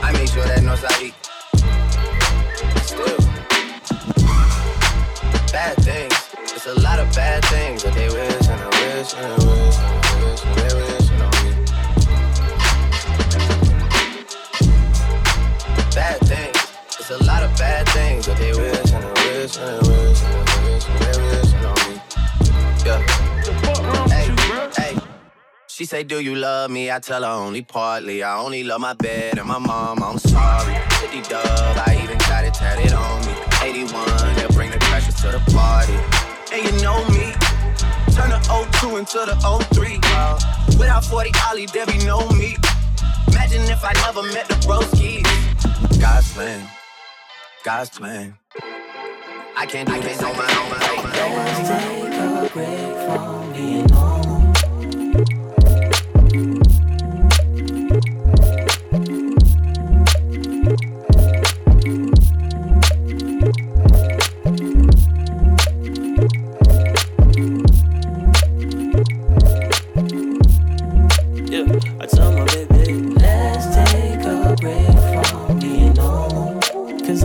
I 0.00 0.12
make 0.12 0.28
sure 0.28 0.44
that 0.44 0.60
Northside 0.62 1.02
E. 1.02 1.12
Still. 2.82 3.18
Bad 5.52 5.76
things. 5.82 6.14
It's 6.54 6.66
a 6.66 6.74
lot 6.80 6.98
of 6.98 7.12
bad 7.14 7.44
things 7.46 7.82
that 7.82 7.94
they 7.94 8.08
wish 8.08 8.48
and 8.48 8.60
I 8.60 8.68
wish 8.68 9.14
and 9.14 9.26
I 9.26 9.36
wish 9.44 9.78
and 9.78 9.86
I 9.86 10.14
wish 10.24 10.44
and 10.44 10.54
they 10.56 10.74
wishing 10.80 11.20
on 11.20 11.32
me. 11.44 11.50
Bad 15.94 16.18
things. 16.20 16.60
It's 16.98 17.10
a 17.10 17.18
lot 17.24 17.42
of 17.42 17.56
bad 17.58 17.88
things 17.88 18.26
that 18.26 18.36
they 18.38 18.52
wish 18.52 18.92
and 18.92 19.04
I 19.04 19.12
wish 19.12 19.56
and 19.58 19.70
I 19.70 19.78
wish 19.78 19.83
She 25.74 25.86
say, 25.86 26.04
Do 26.04 26.20
you 26.20 26.36
love 26.36 26.70
me? 26.70 26.88
I 26.88 27.00
tell 27.00 27.24
her 27.24 27.28
only 27.28 27.62
partly. 27.62 28.22
I 28.22 28.38
only 28.38 28.62
love 28.62 28.80
my 28.80 28.92
bed 28.92 29.38
and 29.38 29.48
my 29.48 29.58
mom. 29.58 30.04
I'm 30.04 30.18
sorry. 30.18 30.72
50 31.00 31.22
dub, 31.22 31.42
I 31.84 31.98
even 32.00 32.16
got 32.18 32.44
it 32.44 32.54
tatted 32.54 32.92
on 32.92 33.20
me. 33.26 33.34
81, 33.60 34.36
they'll 34.36 34.48
bring 34.50 34.70
the 34.70 34.78
crashes 34.78 35.16
to 35.16 35.32
the 35.32 35.40
party. 35.50 35.98
And 36.52 36.64
you 36.64 36.80
know 36.80 37.04
me. 37.08 37.34
Turn 38.14 38.30
the 38.30 38.38
02 38.78 38.98
into 38.98 39.18
the 39.26 39.34
03. 39.74 39.98
Uh, 40.04 40.38
without 40.78 41.04
40 41.06 41.32
Ollie, 41.48 41.66
there 41.66 41.86
be 41.86 41.98
no 42.06 42.20
me. 42.28 42.56
Imagine 43.32 43.62
if 43.62 43.82
I 43.82 43.94
never 43.94 44.22
met 44.32 44.46
the 44.46 44.54
broskies. 44.62 45.26
God's 46.00 46.32
plan. 46.34 46.68
God's 47.64 47.90
plan. 47.90 48.38
I 49.56 49.66
can't 49.66 49.88
do 49.88 50.00
this 50.00 50.22
on 50.22 50.36
my 50.36 50.46
own. 50.54 50.70
Take 51.66 52.14
a 52.14 52.54
break 52.54 53.08
from 53.08 53.43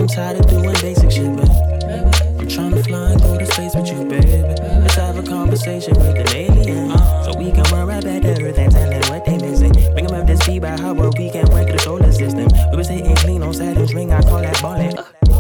tired 0.10 0.40
of 0.40 0.48
doing 0.48 0.73
basic 0.81 1.11
shit, 1.11 1.36
but 1.36 1.49
I'm 2.40 2.48
trying 2.48 2.72
to 2.72 2.84
fly 2.84 3.11
and 3.11 3.22
go 3.22 3.38
to 3.38 3.45
space 3.45 3.76
with 3.76 3.88
you, 3.88 4.06
baby. 4.06 4.44
Let's 4.81 4.95
have 4.95 5.18
a 5.18 5.23
conversation 5.23 5.94
with 5.95 6.15
an 6.15 6.30
alien. 6.36 6.91
Uh, 6.91 7.23
so 7.23 7.38
we 7.38 7.52
can 7.52 7.64
run 7.72 7.88
right 7.88 8.03
back 8.03 8.22
to 8.23 8.44
Earth 8.44 8.57
and 8.57 8.72
tell 8.72 8.90
them 8.90 9.02
what 9.10 9.26
they 9.26 9.38
missing. 9.38 9.73
Bring 9.94 10.07
them 10.07 10.19
up 10.19 10.27
to 10.27 10.38
speed 10.38 10.61
by 10.61 10.80
how 10.80 10.94
well 10.94 11.11
we 11.18 11.30
can 11.30 11.45
through 11.45 11.65
the 11.65 11.80
solar 11.80 12.11
system. 12.11 12.48
We 12.72 12.77
was 12.77 12.88
hitting 12.88 13.15
clean 13.18 13.44
on 13.44 13.53
Saturn's 13.53 13.94
ring, 13.94 14.11
I 14.11 14.22
call 14.22 14.41
that 14.41 14.61
ballin'. 14.61 14.95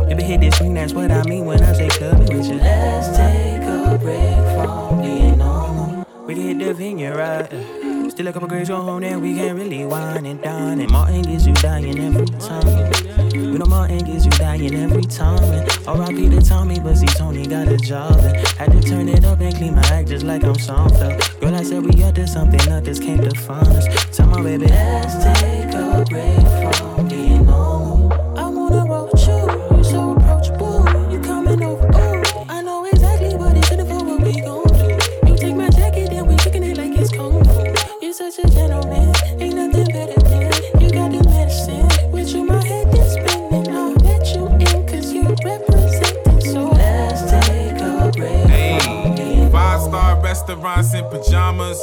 Baby, 0.07 0.23
hit 0.23 0.41
this 0.41 0.59
ring, 0.61 0.73
that's 0.73 0.93
what 0.93 1.11
I 1.11 1.23
mean 1.23 1.45
when 1.45 1.61
I 1.63 1.73
say 1.73 1.89
clubbing 1.89 2.37
with 2.37 2.47
you. 2.47 2.57
Let's 2.57 3.15
take 3.17 3.63
a 3.63 3.97
break 3.99 4.35
from 4.55 5.01
being 5.01 5.37
normal. 5.37 6.05
We 6.25 6.35
can 6.35 6.43
hit 6.43 6.59
the 6.59 6.73
vineyard, 6.73 7.15
right? 7.15 7.78
Still 8.19 8.27
a 8.27 8.33
couple 8.33 8.49
girls 8.49 8.67
go 8.67 8.81
home, 8.81 9.01
and 9.01 9.21
we 9.21 9.33
can't 9.33 9.57
really 9.57 9.85
wine 9.85 10.25
and 10.25 10.41
dine. 10.41 10.81
And 10.81 10.91
Martin 10.91 11.21
gets 11.21 11.45
you 11.47 11.53
dying 11.53 11.97
every 11.97 12.25
time. 12.37 12.91
We 13.31 13.57
know 13.57 13.65
Martin 13.65 13.99
gets 13.99 14.25
you 14.25 14.31
dying 14.31 14.75
every 14.75 15.03
time. 15.03 15.41
And 15.41 15.87
R.I.P. 15.87 16.29
to 16.31 16.41
Tommy, 16.41 16.81
but 16.81 16.97
see 16.97 17.05
Tony 17.05 17.47
got 17.47 17.69
a 17.69 17.77
job. 17.77 18.19
And 18.19 18.45
had 18.57 18.73
to 18.73 18.81
turn 18.81 19.07
it 19.07 19.23
up 19.23 19.39
and 19.39 19.55
clean 19.55 19.73
my 19.73 19.87
act 19.87 20.09
just 20.09 20.25
like 20.25 20.43
I'm 20.43 20.55
Seinfeld. 20.55 21.39
Girl, 21.39 21.55
I 21.55 21.63
said 21.63 21.81
we 21.81 22.03
up 22.03 22.15
to 22.15 22.27
something, 22.27 22.59
others 22.69 22.99
can't 22.99 23.21
define 23.21 23.65
us. 23.67 24.17
Tell 24.17 24.27
my 24.27 24.41
baby, 24.41 24.67
Let's 24.67 25.23
take 25.23 25.73
a 25.73 26.03
break 26.09 26.48
restaurants 50.61 50.93
in 50.93 51.03
pajamas. 51.09 51.81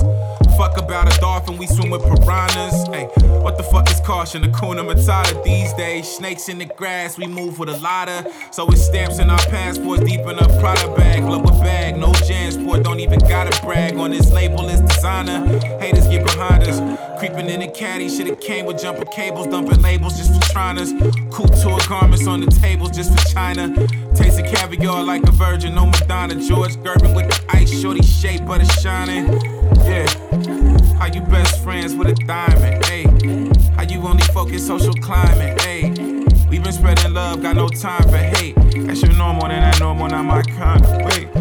Fuck 0.56 0.78
about 0.78 1.14
a 1.14 1.20
dolphin, 1.20 1.58
we 1.58 1.66
swim 1.66 1.90
with 1.90 2.02
piranhas. 2.02 2.86
Hey, 2.88 3.04
what 3.40 3.56
the 3.58 3.62
fuck 3.62 3.90
is 3.90 4.00
caution? 4.00 4.42
Hakuna 4.42 4.86
Matata 4.86 5.42
these 5.44 5.72
days. 5.74 6.08
Snakes 6.08 6.48
in 6.48 6.58
the 6.58 6.64
grass, 6.64 7.18
we 7.18 7.26
move 7.26 7.58
with 7.58 7.68
a 7.68 7.76
lotta. 7.78 8.32
So 8.52 8.66
it's 8.68 8.86
stamps 8.86 9.18
in 9.18 9.28
our 9.28 9.38
passports, 9.46 10.02
deep 10.04 10.20
in 10.20 10.38
a 10.38 10.48
Prada 10.60 10.94
bag. 10.96 11.22
Global 11.22 11.50
bag, 11.60 11.98
no 11.98 12.12
Jansport, 12.12 12.84
don't 12.84 13.00
even 13.00 13.18
gotta 13.20 13.58
brag. 13.62 13.96
On 13.96 14.10
this 14.10 14.32
label, 14.32 14.66
it's 14.68 14.80
designer. 14.80 15.46
Haters 15.78 16.08
get 16.08 16.24
behind 16.24 16.62
us. 16.64 16.80
Creeping 17.18 17.48
in 17.48 17.60
the 17.60 17.68
caddy, 17.68 18.08
should've 18.08 18.40
came 18.40 18.66
with 18.66 18.80
jumper 18.80 19.04
cables, 19.06 19.46
dumping 19.46 19.80
labels 19.82 20.16
just 20.16 20.34
for 20.34 20.52
triners. 20.52 20.92
Coupe 21.30 21.54
tour 21.62 21.78
garments 21.88 22.26
on 22.26 22.40
the 22.40 22.46
tables 22.46 22.90
just 22.90 23.10
for 23.12 23.28
China. 23.32 23.74
Tasting 24.14 24.46
caviar 24.46 25.02
like 25.02 25.22
a 25.24 25.32
virgin, 25.32 25.74
no 25.74 25.86
Madonna. 25.86 26.34
George 26.46 26.76
Gervin 26.76 27.14
with 27.14 27.28
shorty 27.76 28.02
shape, 28.02 28.44
but 28.46 28.60
it's 28.60 28.80
shining. 28.80 29.26
Yeah. 29.84 30.06
How 30.98 31.06
you 31.06 31.20
best 31.20 31.62
friends 31.62 31.94
with 31.94 32.08
a 32.08 32.14
diamond? 32.14 32.84
Hey. 32.86 33.04
How 33.74 33.82
you 33.82 34.00
only 34.06 34.22
focus 34.24 34.66
social 34.66 34.94
climate? 34.94 35.60
Hey. 35.60 35.90
We 36.48 36.58
been 36.58 36.72
spreading 36.72 37.12
love, 37.12 37.42
got 37.42 37.56
no 37.56 37.68
time 37.68 38.02
for 38.04 38.16
hate. 38.16 38.54
That's 38.86 39.02
your 39.02 39.12
normal, 39.14 39.48
then 39.48 39.60
that 39.60 39.78
normal, 39.78 40.08
not 40.08 40.24
my 40.24 40.42
kind. 40.42 40.80
Wait. 41.04 41.35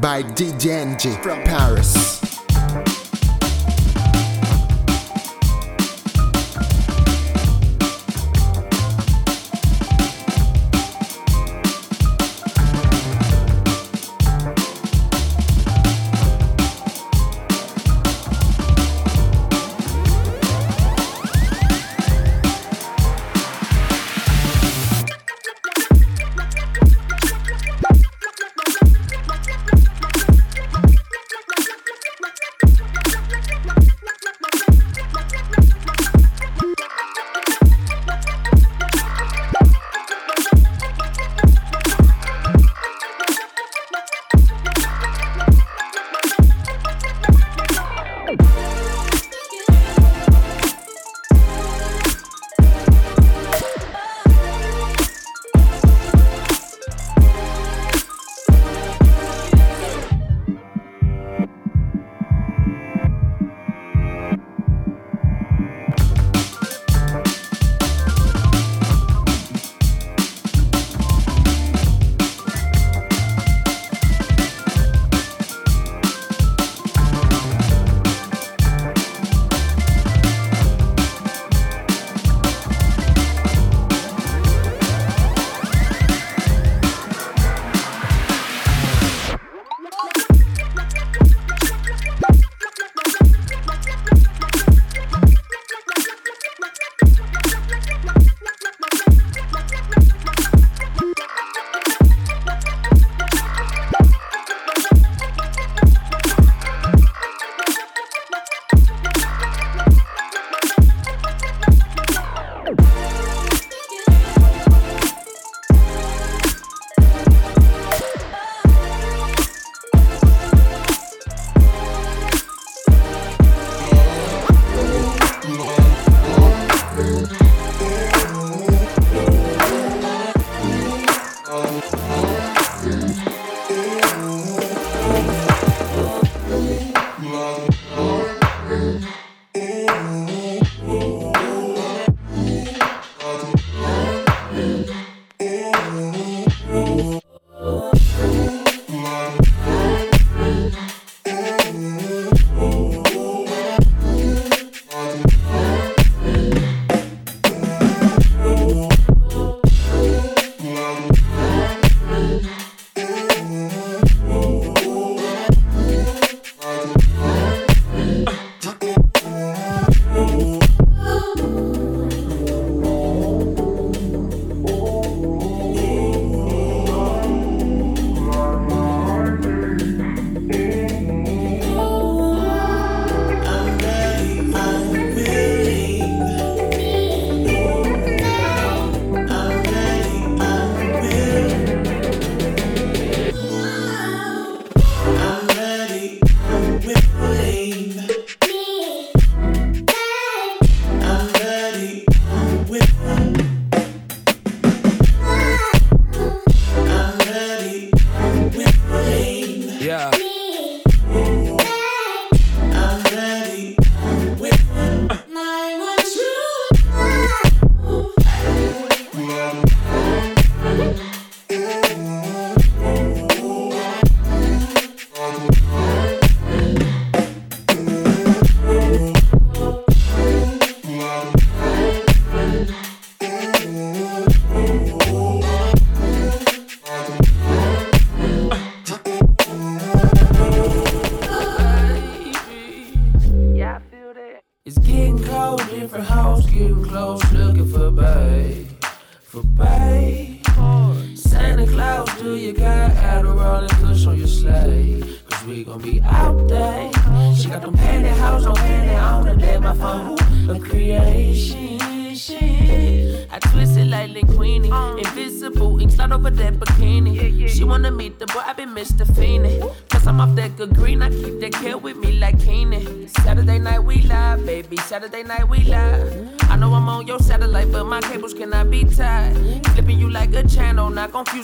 By 0.00 0.22
DJ 0.22 0.70
NG 0.70 1.22
from 1.22 1.42
Paris. 1.42 2.19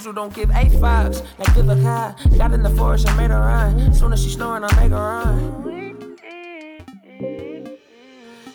You 0.07 0.13
don't 0.13 0.33
give 0.33 0.51
A 0.51 0.69
fives. 0.81 1.21
Like 1.37 1.49
Vivica, 1.49 2.39
got 2.39 2.53
in 2.53 2.63
the 2.63 2.71
forest 2.71 3.09
and 3.09 3.17
made 3.17 3.31
her 3.31 3.41
run. 3.41 3.93
Soon 3.93 4.13
as 4.13 4.23
she 4.23 4.31
snoring, 4.31 4.63
I 4.63 4.81
make 4.81 4.93
her 4.93 4.97
run. 4.97 6.17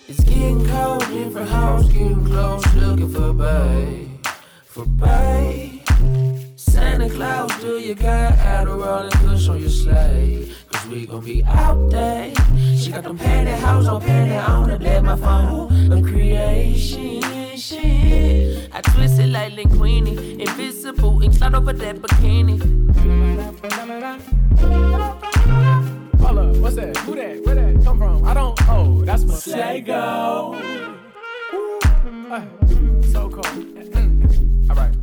It's 0.07 0.23
getting 0.23 0.65
cold, 0.65 1.01
different 1.09 1.49
house, 1.49 1.87
getting 1.89 2.25
close, 2.25 2.73
looking 2.75 3.11
for 3.11 3.33
babe, 3.33 4.25
for 4.65 4.85
babe. 4.85 5.81
Santa 6.55 7.09
Claus, 7.09 7.51
do 7.59 7.79
you 7.79 7.95
got 7.95 8.33
Adderall 8.33 9.03
and 9.03 9.13
Kush 9.13 9.49
on 9.49 9.59
your 9.59 9.69
sleigh? 9.69 10.49
Cause 10.71 10.87
we 10.87 11.05
gon' 11.05 11.23
be 11.23 11.43
out 11.43 11.89
there. 11.89 12.33
She 12.77 12.91
got 12.91 13.03
them 13.03 13.17
pantyhose 13.17 13.91
on 13.91 14.01
panty 14.01 14.67
the 14.67 14.79
dead 14.79 15.03
my 15.03 15.17
phone. 15.17 15.91
A 15.91 16.01
creation, 16.01 17.40
shit. 17.71 18.69
I 18.73 18.81
twist 18.81 19.19
it 19.19 19.27
like 19.27 19.53
linguini. 19.53 20.39
Invisible, 20.39 21.21
ink 21.23 21.33
slide 21.33 21.55
over 21.55 21.73
that 21.73 21.95
bikini. 21.97 22.57
Hold 26.19 26.37
up, 26.37 26.55
what's 26.57 26.75
that? 26.75 26.97
Who 26.97 27.15
that? 27.15 27.43
Where 27.45 27.55
that 27.55 27.83
come 27.83 27.97
from? 27.97 28.25
I 28.25 28.33
don't. 28.33 28.59
Oh, 28.69 29.03
that's 29.05 29.23
my 29.23 29.35
Sego. 29.35 30.55
Uh, 32.31 32.41
so 33.11 33.29
cold. 33.29 33.47
All 34.69 34.75
right. 34.75 35.00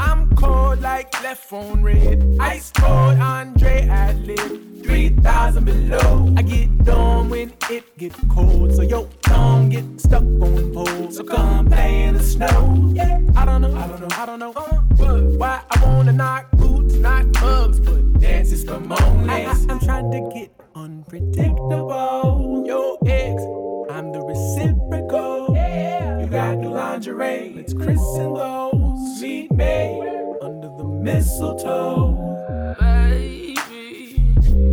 I'm 0.00 0.34
cold 0.36 0.80
like 0.80 1.12
left 1.22 1.44
phone 1.44 1.82
red. 1.82 2.36
Ice 2.40 2.70
cold 2.70 3.18
Andre 3.18 3.86
Adlib. 3.88 4.66
3000 4.86 5.64
below. 5.64 6.32
I 6.36 6.42
get 6.42 6.84
dumb 6.84 7.28
when 7.30 7.52
it 7.70 7.98
get 7.98 8.12
cold. 8.30 8.74
So 8.74 8.82
yo, 8.82 9.08
tongue 9.22 9.70
get 9.70 9.84
stuck 10.00 10.22
on 10.22 10.72
pole. 10.72 11.10
So 11.10 11.24
come 11.24 11.66
play 11.66 12.04
in 12.04 12.14
the 12.14 12.22
snow. 12.22 12.92
Yeah, 12.94 13.20
I 13.36 13.44
don't 13.44 13.62
know. 13.62 13.74
I 13.76 13.86
don't 13.88 14.00
know. 14.00 14.08
I 14.12 14.26
don't 14.26 14.38
know. 14.38 14.52
Uh, 14.52 14.80
but 14.96 15.24
why 15.38 15.62
I 15.70 15.84
wanna 15.84 16.12
knock 16.12 16.50
boots, 16.52 16.94
not 16.94 17.32
bugs, 17.32 17.80
but 17.80 18.20
dances 18.20 18.64
for 18.64 18.78
moments. 18.78 19.28
I, 19.28 19.40
am 19.72 19.80
trying 19.80 20.10
to 20.12 20.30
get 20.32 20.52
unpredictable. 20.74 22.62
Your 22.64 22.98
ex, 23.06 23.42
I'm 23.90 24.12
the 24.12 24.20
reciprocal. 24.20 25.54
Yeah, 25.54 26.20
you 26.20 26.26
got 26.26 26.58
new 26.58 26.70
lingerie. 26.70 27.54
Let's 27.56 27.72
christen 27.74 28.34
those. 28.34 28.85
Meet 29.20 29.50
me 29.52 30.02
under 30.42 30.68
the 30.76 30.84
mistletoe. 30.84 32.76
Baby, 32.78 33.56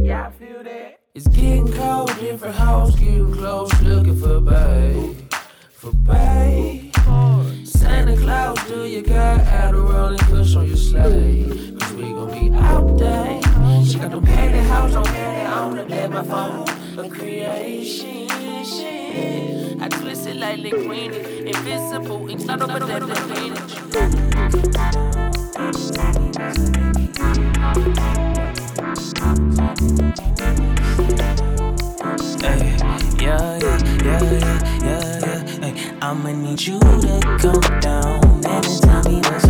yeah, 0.03 0.27
I 0.27 0.31
feel 0.31 0.61
that. 0.63 0.99
It's 1.15 1.27
getting 1.29 1.71
cold, 1.71 2.07
different 2.19 2.55
house, 2.55 2.93
getting 2.99 3.31
close, 3.31 3.71
looking 3.81 4.19
for 4.19 4.41
babe. 4.41 5.31
For 5.71 5.93
babe. 5.93 6.93
Santa 7.65 8.17
Claus, 8.17 8.57
do 8.67 8.83
you 8.83 9.01
got 9.01 9.39
Adderall 9.41 10.09
and 10.09 10.19
Kush 10.19 10.55
on 10.57 10.67
your 10.67 10.75
sleigh? 10.75 11.75
Cause 11.79 11.93
we 11.93 12.03
gon' 12.03 12.31
be 12.31 12.53
out 12.57 12.97
there. 12.97 13.41
She 13.85 13.97
got 13.97 14.11
them 14.11 14.25
pantyhose 14.25 14.97
on 14.97 15.05
panty 15.05 15.49
on 15.49 15.75
the 15.77 16.09
my 16.09 16.23
phone. 16.23 16.67
A 16.99 17.09
creation. 17.09 18.23
I 19.83 19.89
twist 19.89 20.27
it 20.27 20.37
like 20.37 20.59
linguini. 20.59 21.45
Invisible, 21.45 22.29
ink 22.29 22.39
slide 22.39 22.61
over 22.61 22.79
that 22.79 23.03
Hey, 32.39 32.77
yeah, 33.19 33.59
yeah, 33.59 33.77
yeah, 34.05 34.23
yeah, 34.23 34.55
yeah, 34.85 35.19
yeah. 35.19 35.39
Hey, 35.59 35.73
I'ma 36.01 36.31
need 36.31 36.61
you 36.61 36.79
to 36.79 37.19
come 37.41 37.79
down 37.81 38.23
and 38.45 38.65
tell 38.81 39.03
me 39.03 39.19
what's 39.19 39.42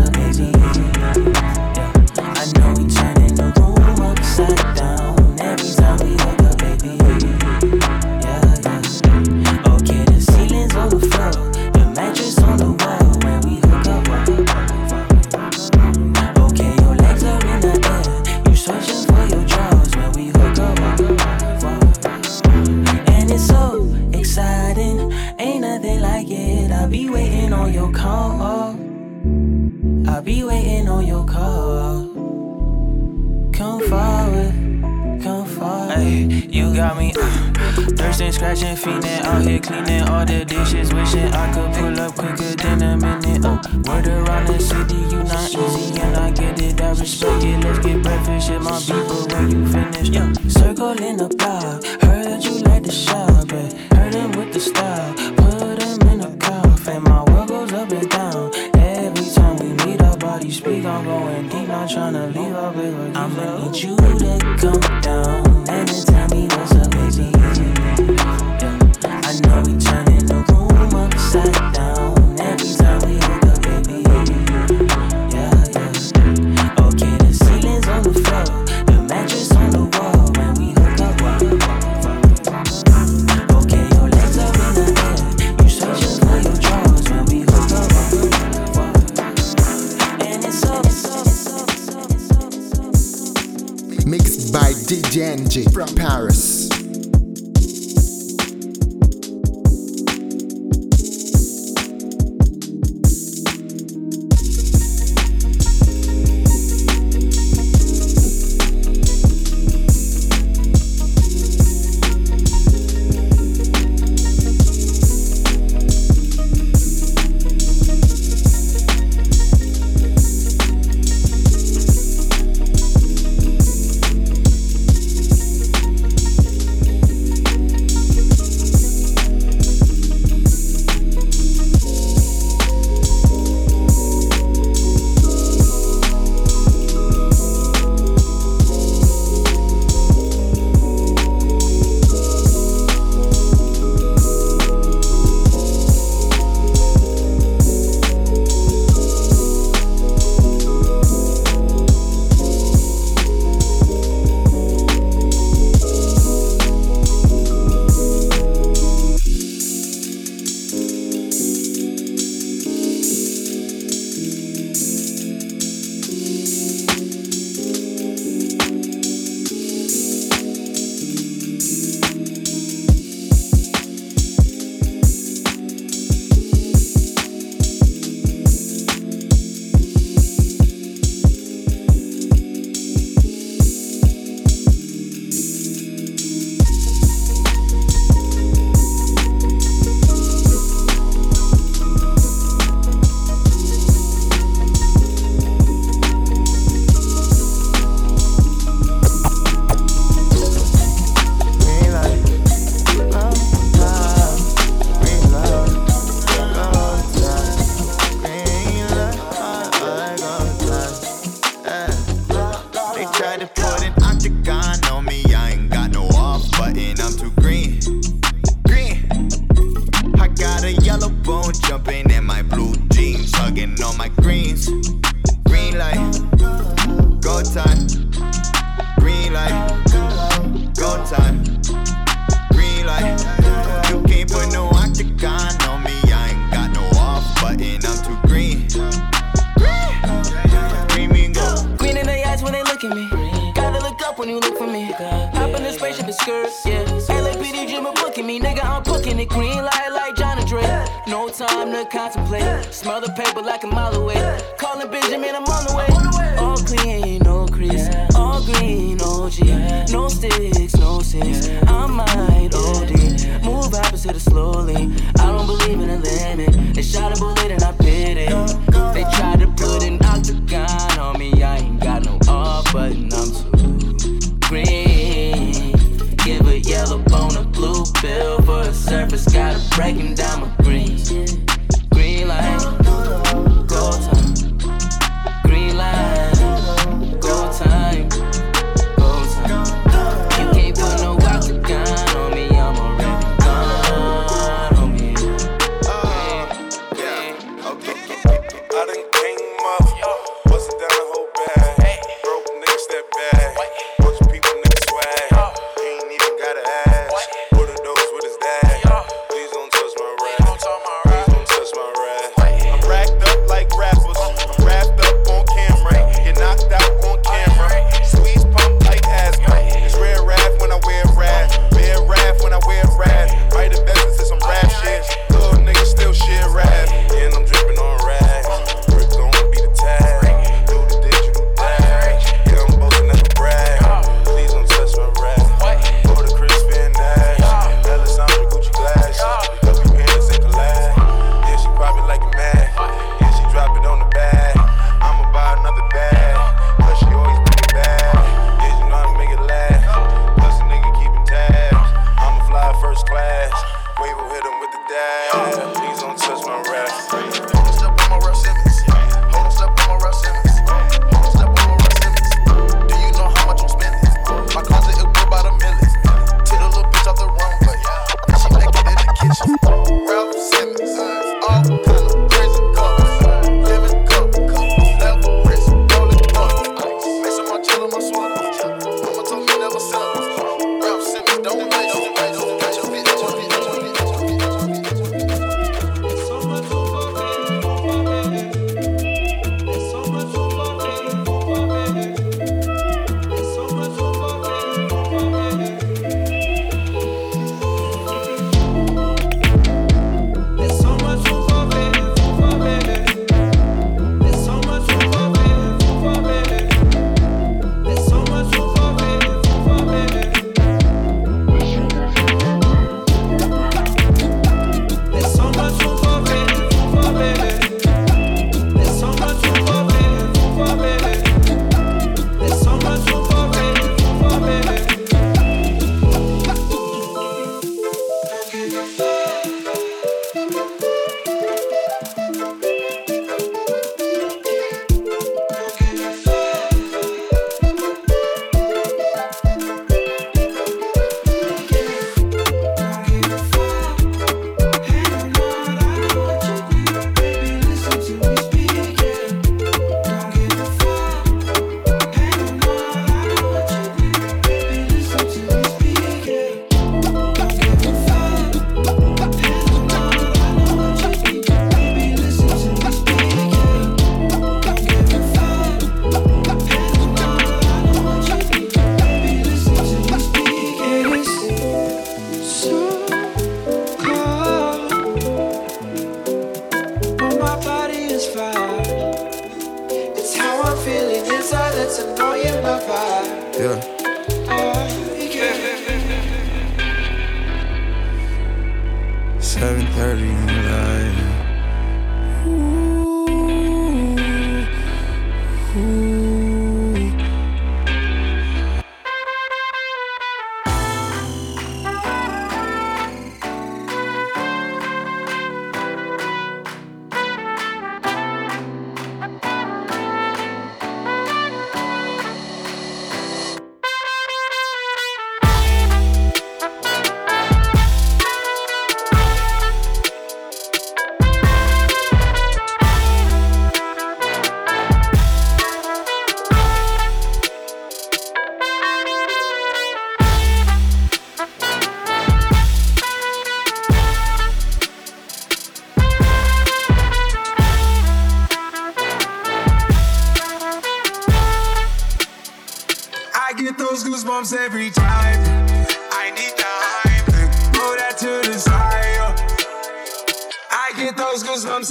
scratching, 38.75 39.01
feeling 39.01 39.25
out 39.25 39.41
here 39.41 39.59
cleaning 39.59 40.03
all 40.03 40.25
the 40.25 40.45
dishes. 40.45 40.93
Wishing 40.93 41.31
I 41.33 41.53
could 41.53 41.73
pull 41.73 41.99
up 41.99 42.15
quicker 42.15 42.55
than 42.55 42.81
a 42.81 42.97
minute. 42.97 43.45
Uh, 43.45 43.61
word 43.83 44.07
around 44.07 44.47
the 44.47 44.59
city, 44.59 44.95
you 44.95 45.23
not 45.23 45.49
easy, 45.49 45.99
and 46.01 46.15
I 46.15 46.31
get 46.31 46.61
it. 46.61 46.81
I 46.81 46.89
respect 46.89 47.43
it. 47.43 47.63
Let's 47.63 47.79
get 47.79 48.03
breakfast, 48.03 48.47
shit 48.47 48.61
my 48.61 48.79
people 48.79 49.27
when 49.27 49.51
you 49.51 49.67
finish. 49.67 50.09
Yeah, 50.09 50.33
circle 50.47 51.01
in 51.01 51.17
the 51.17 51.27
block. 51.29 52.02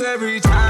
Every 0.01 0.41
time, 0.41 0.62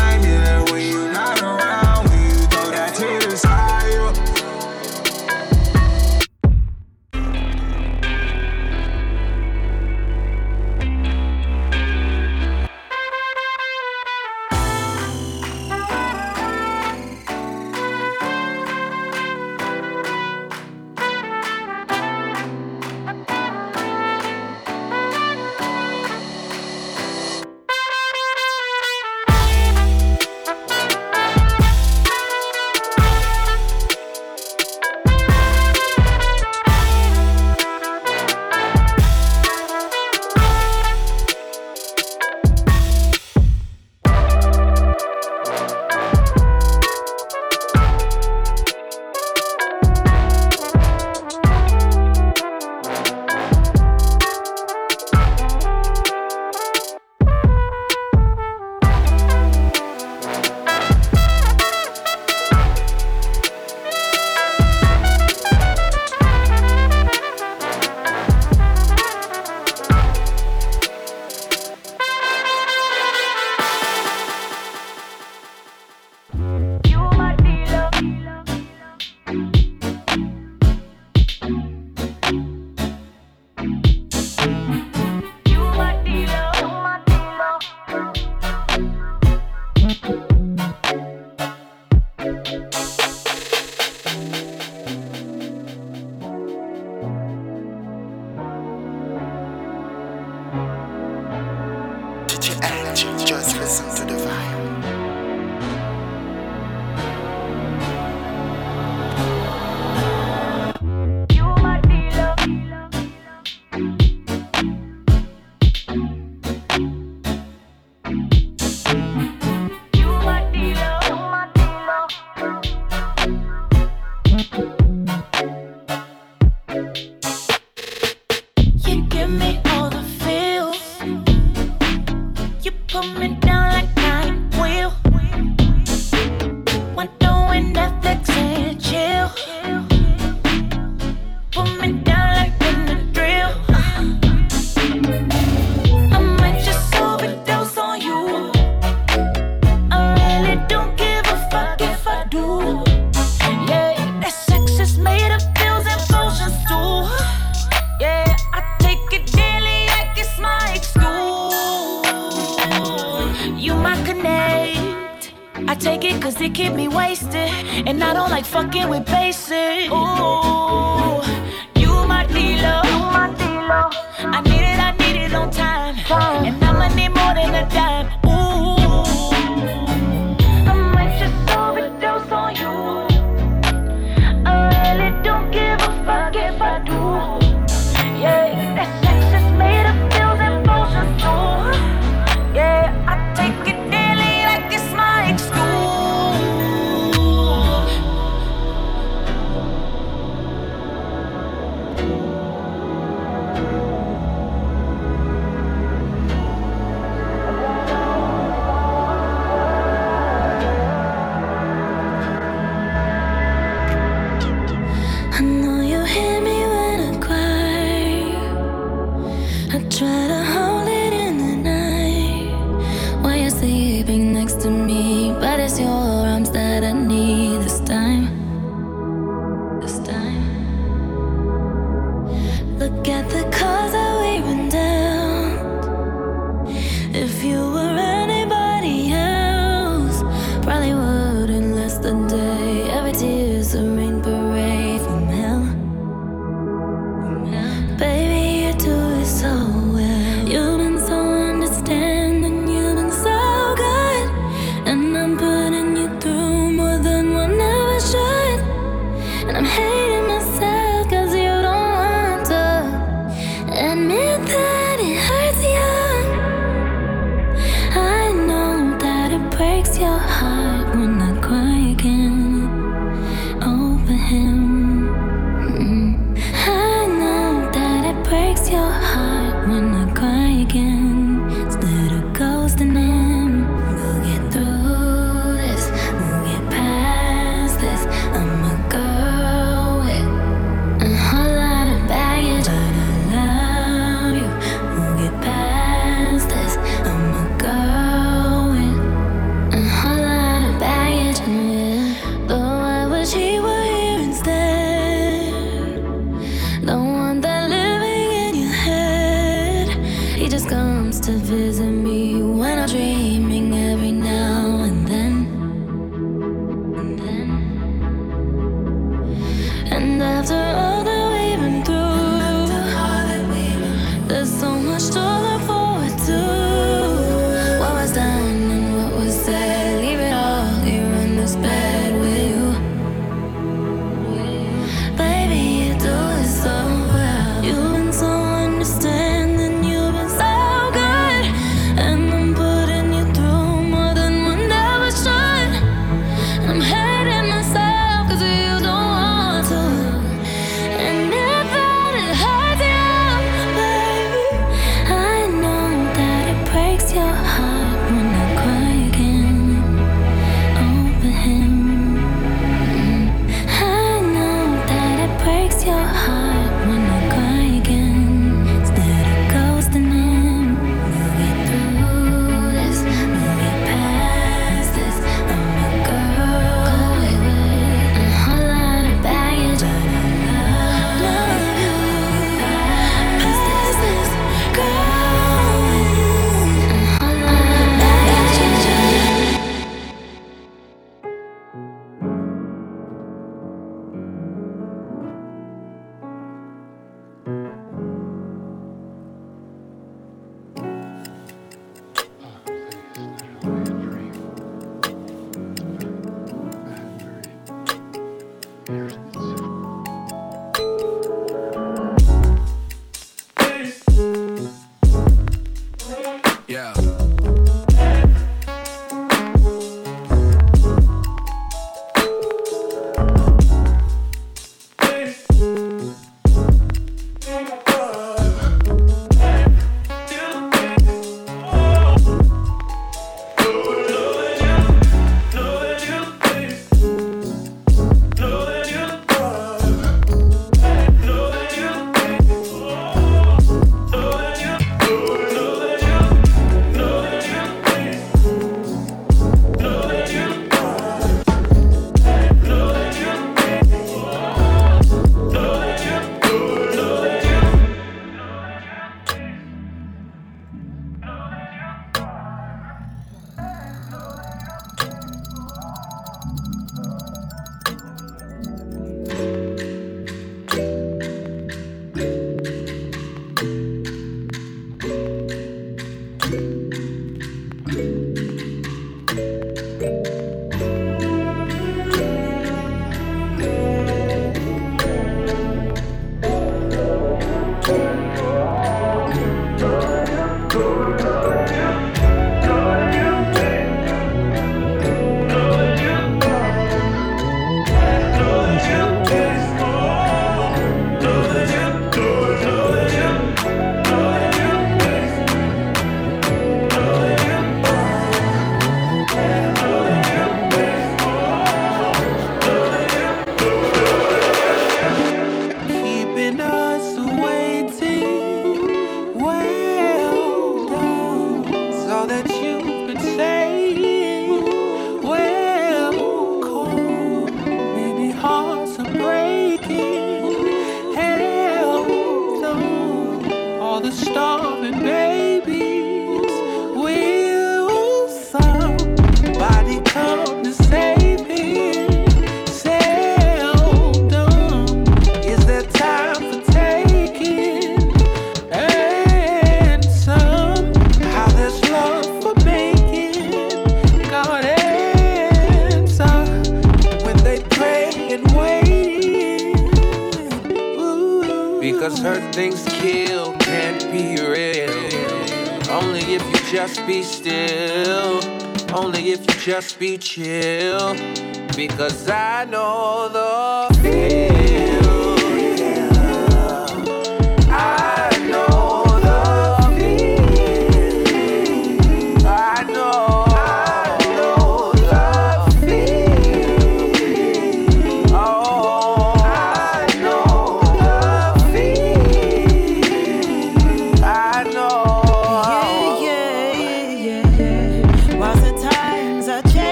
just 570.23 570.37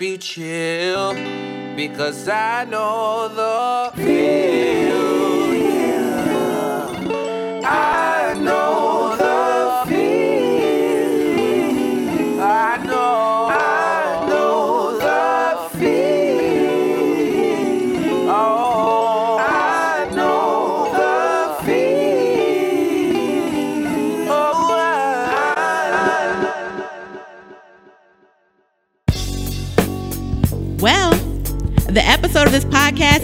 you 0.00 0.18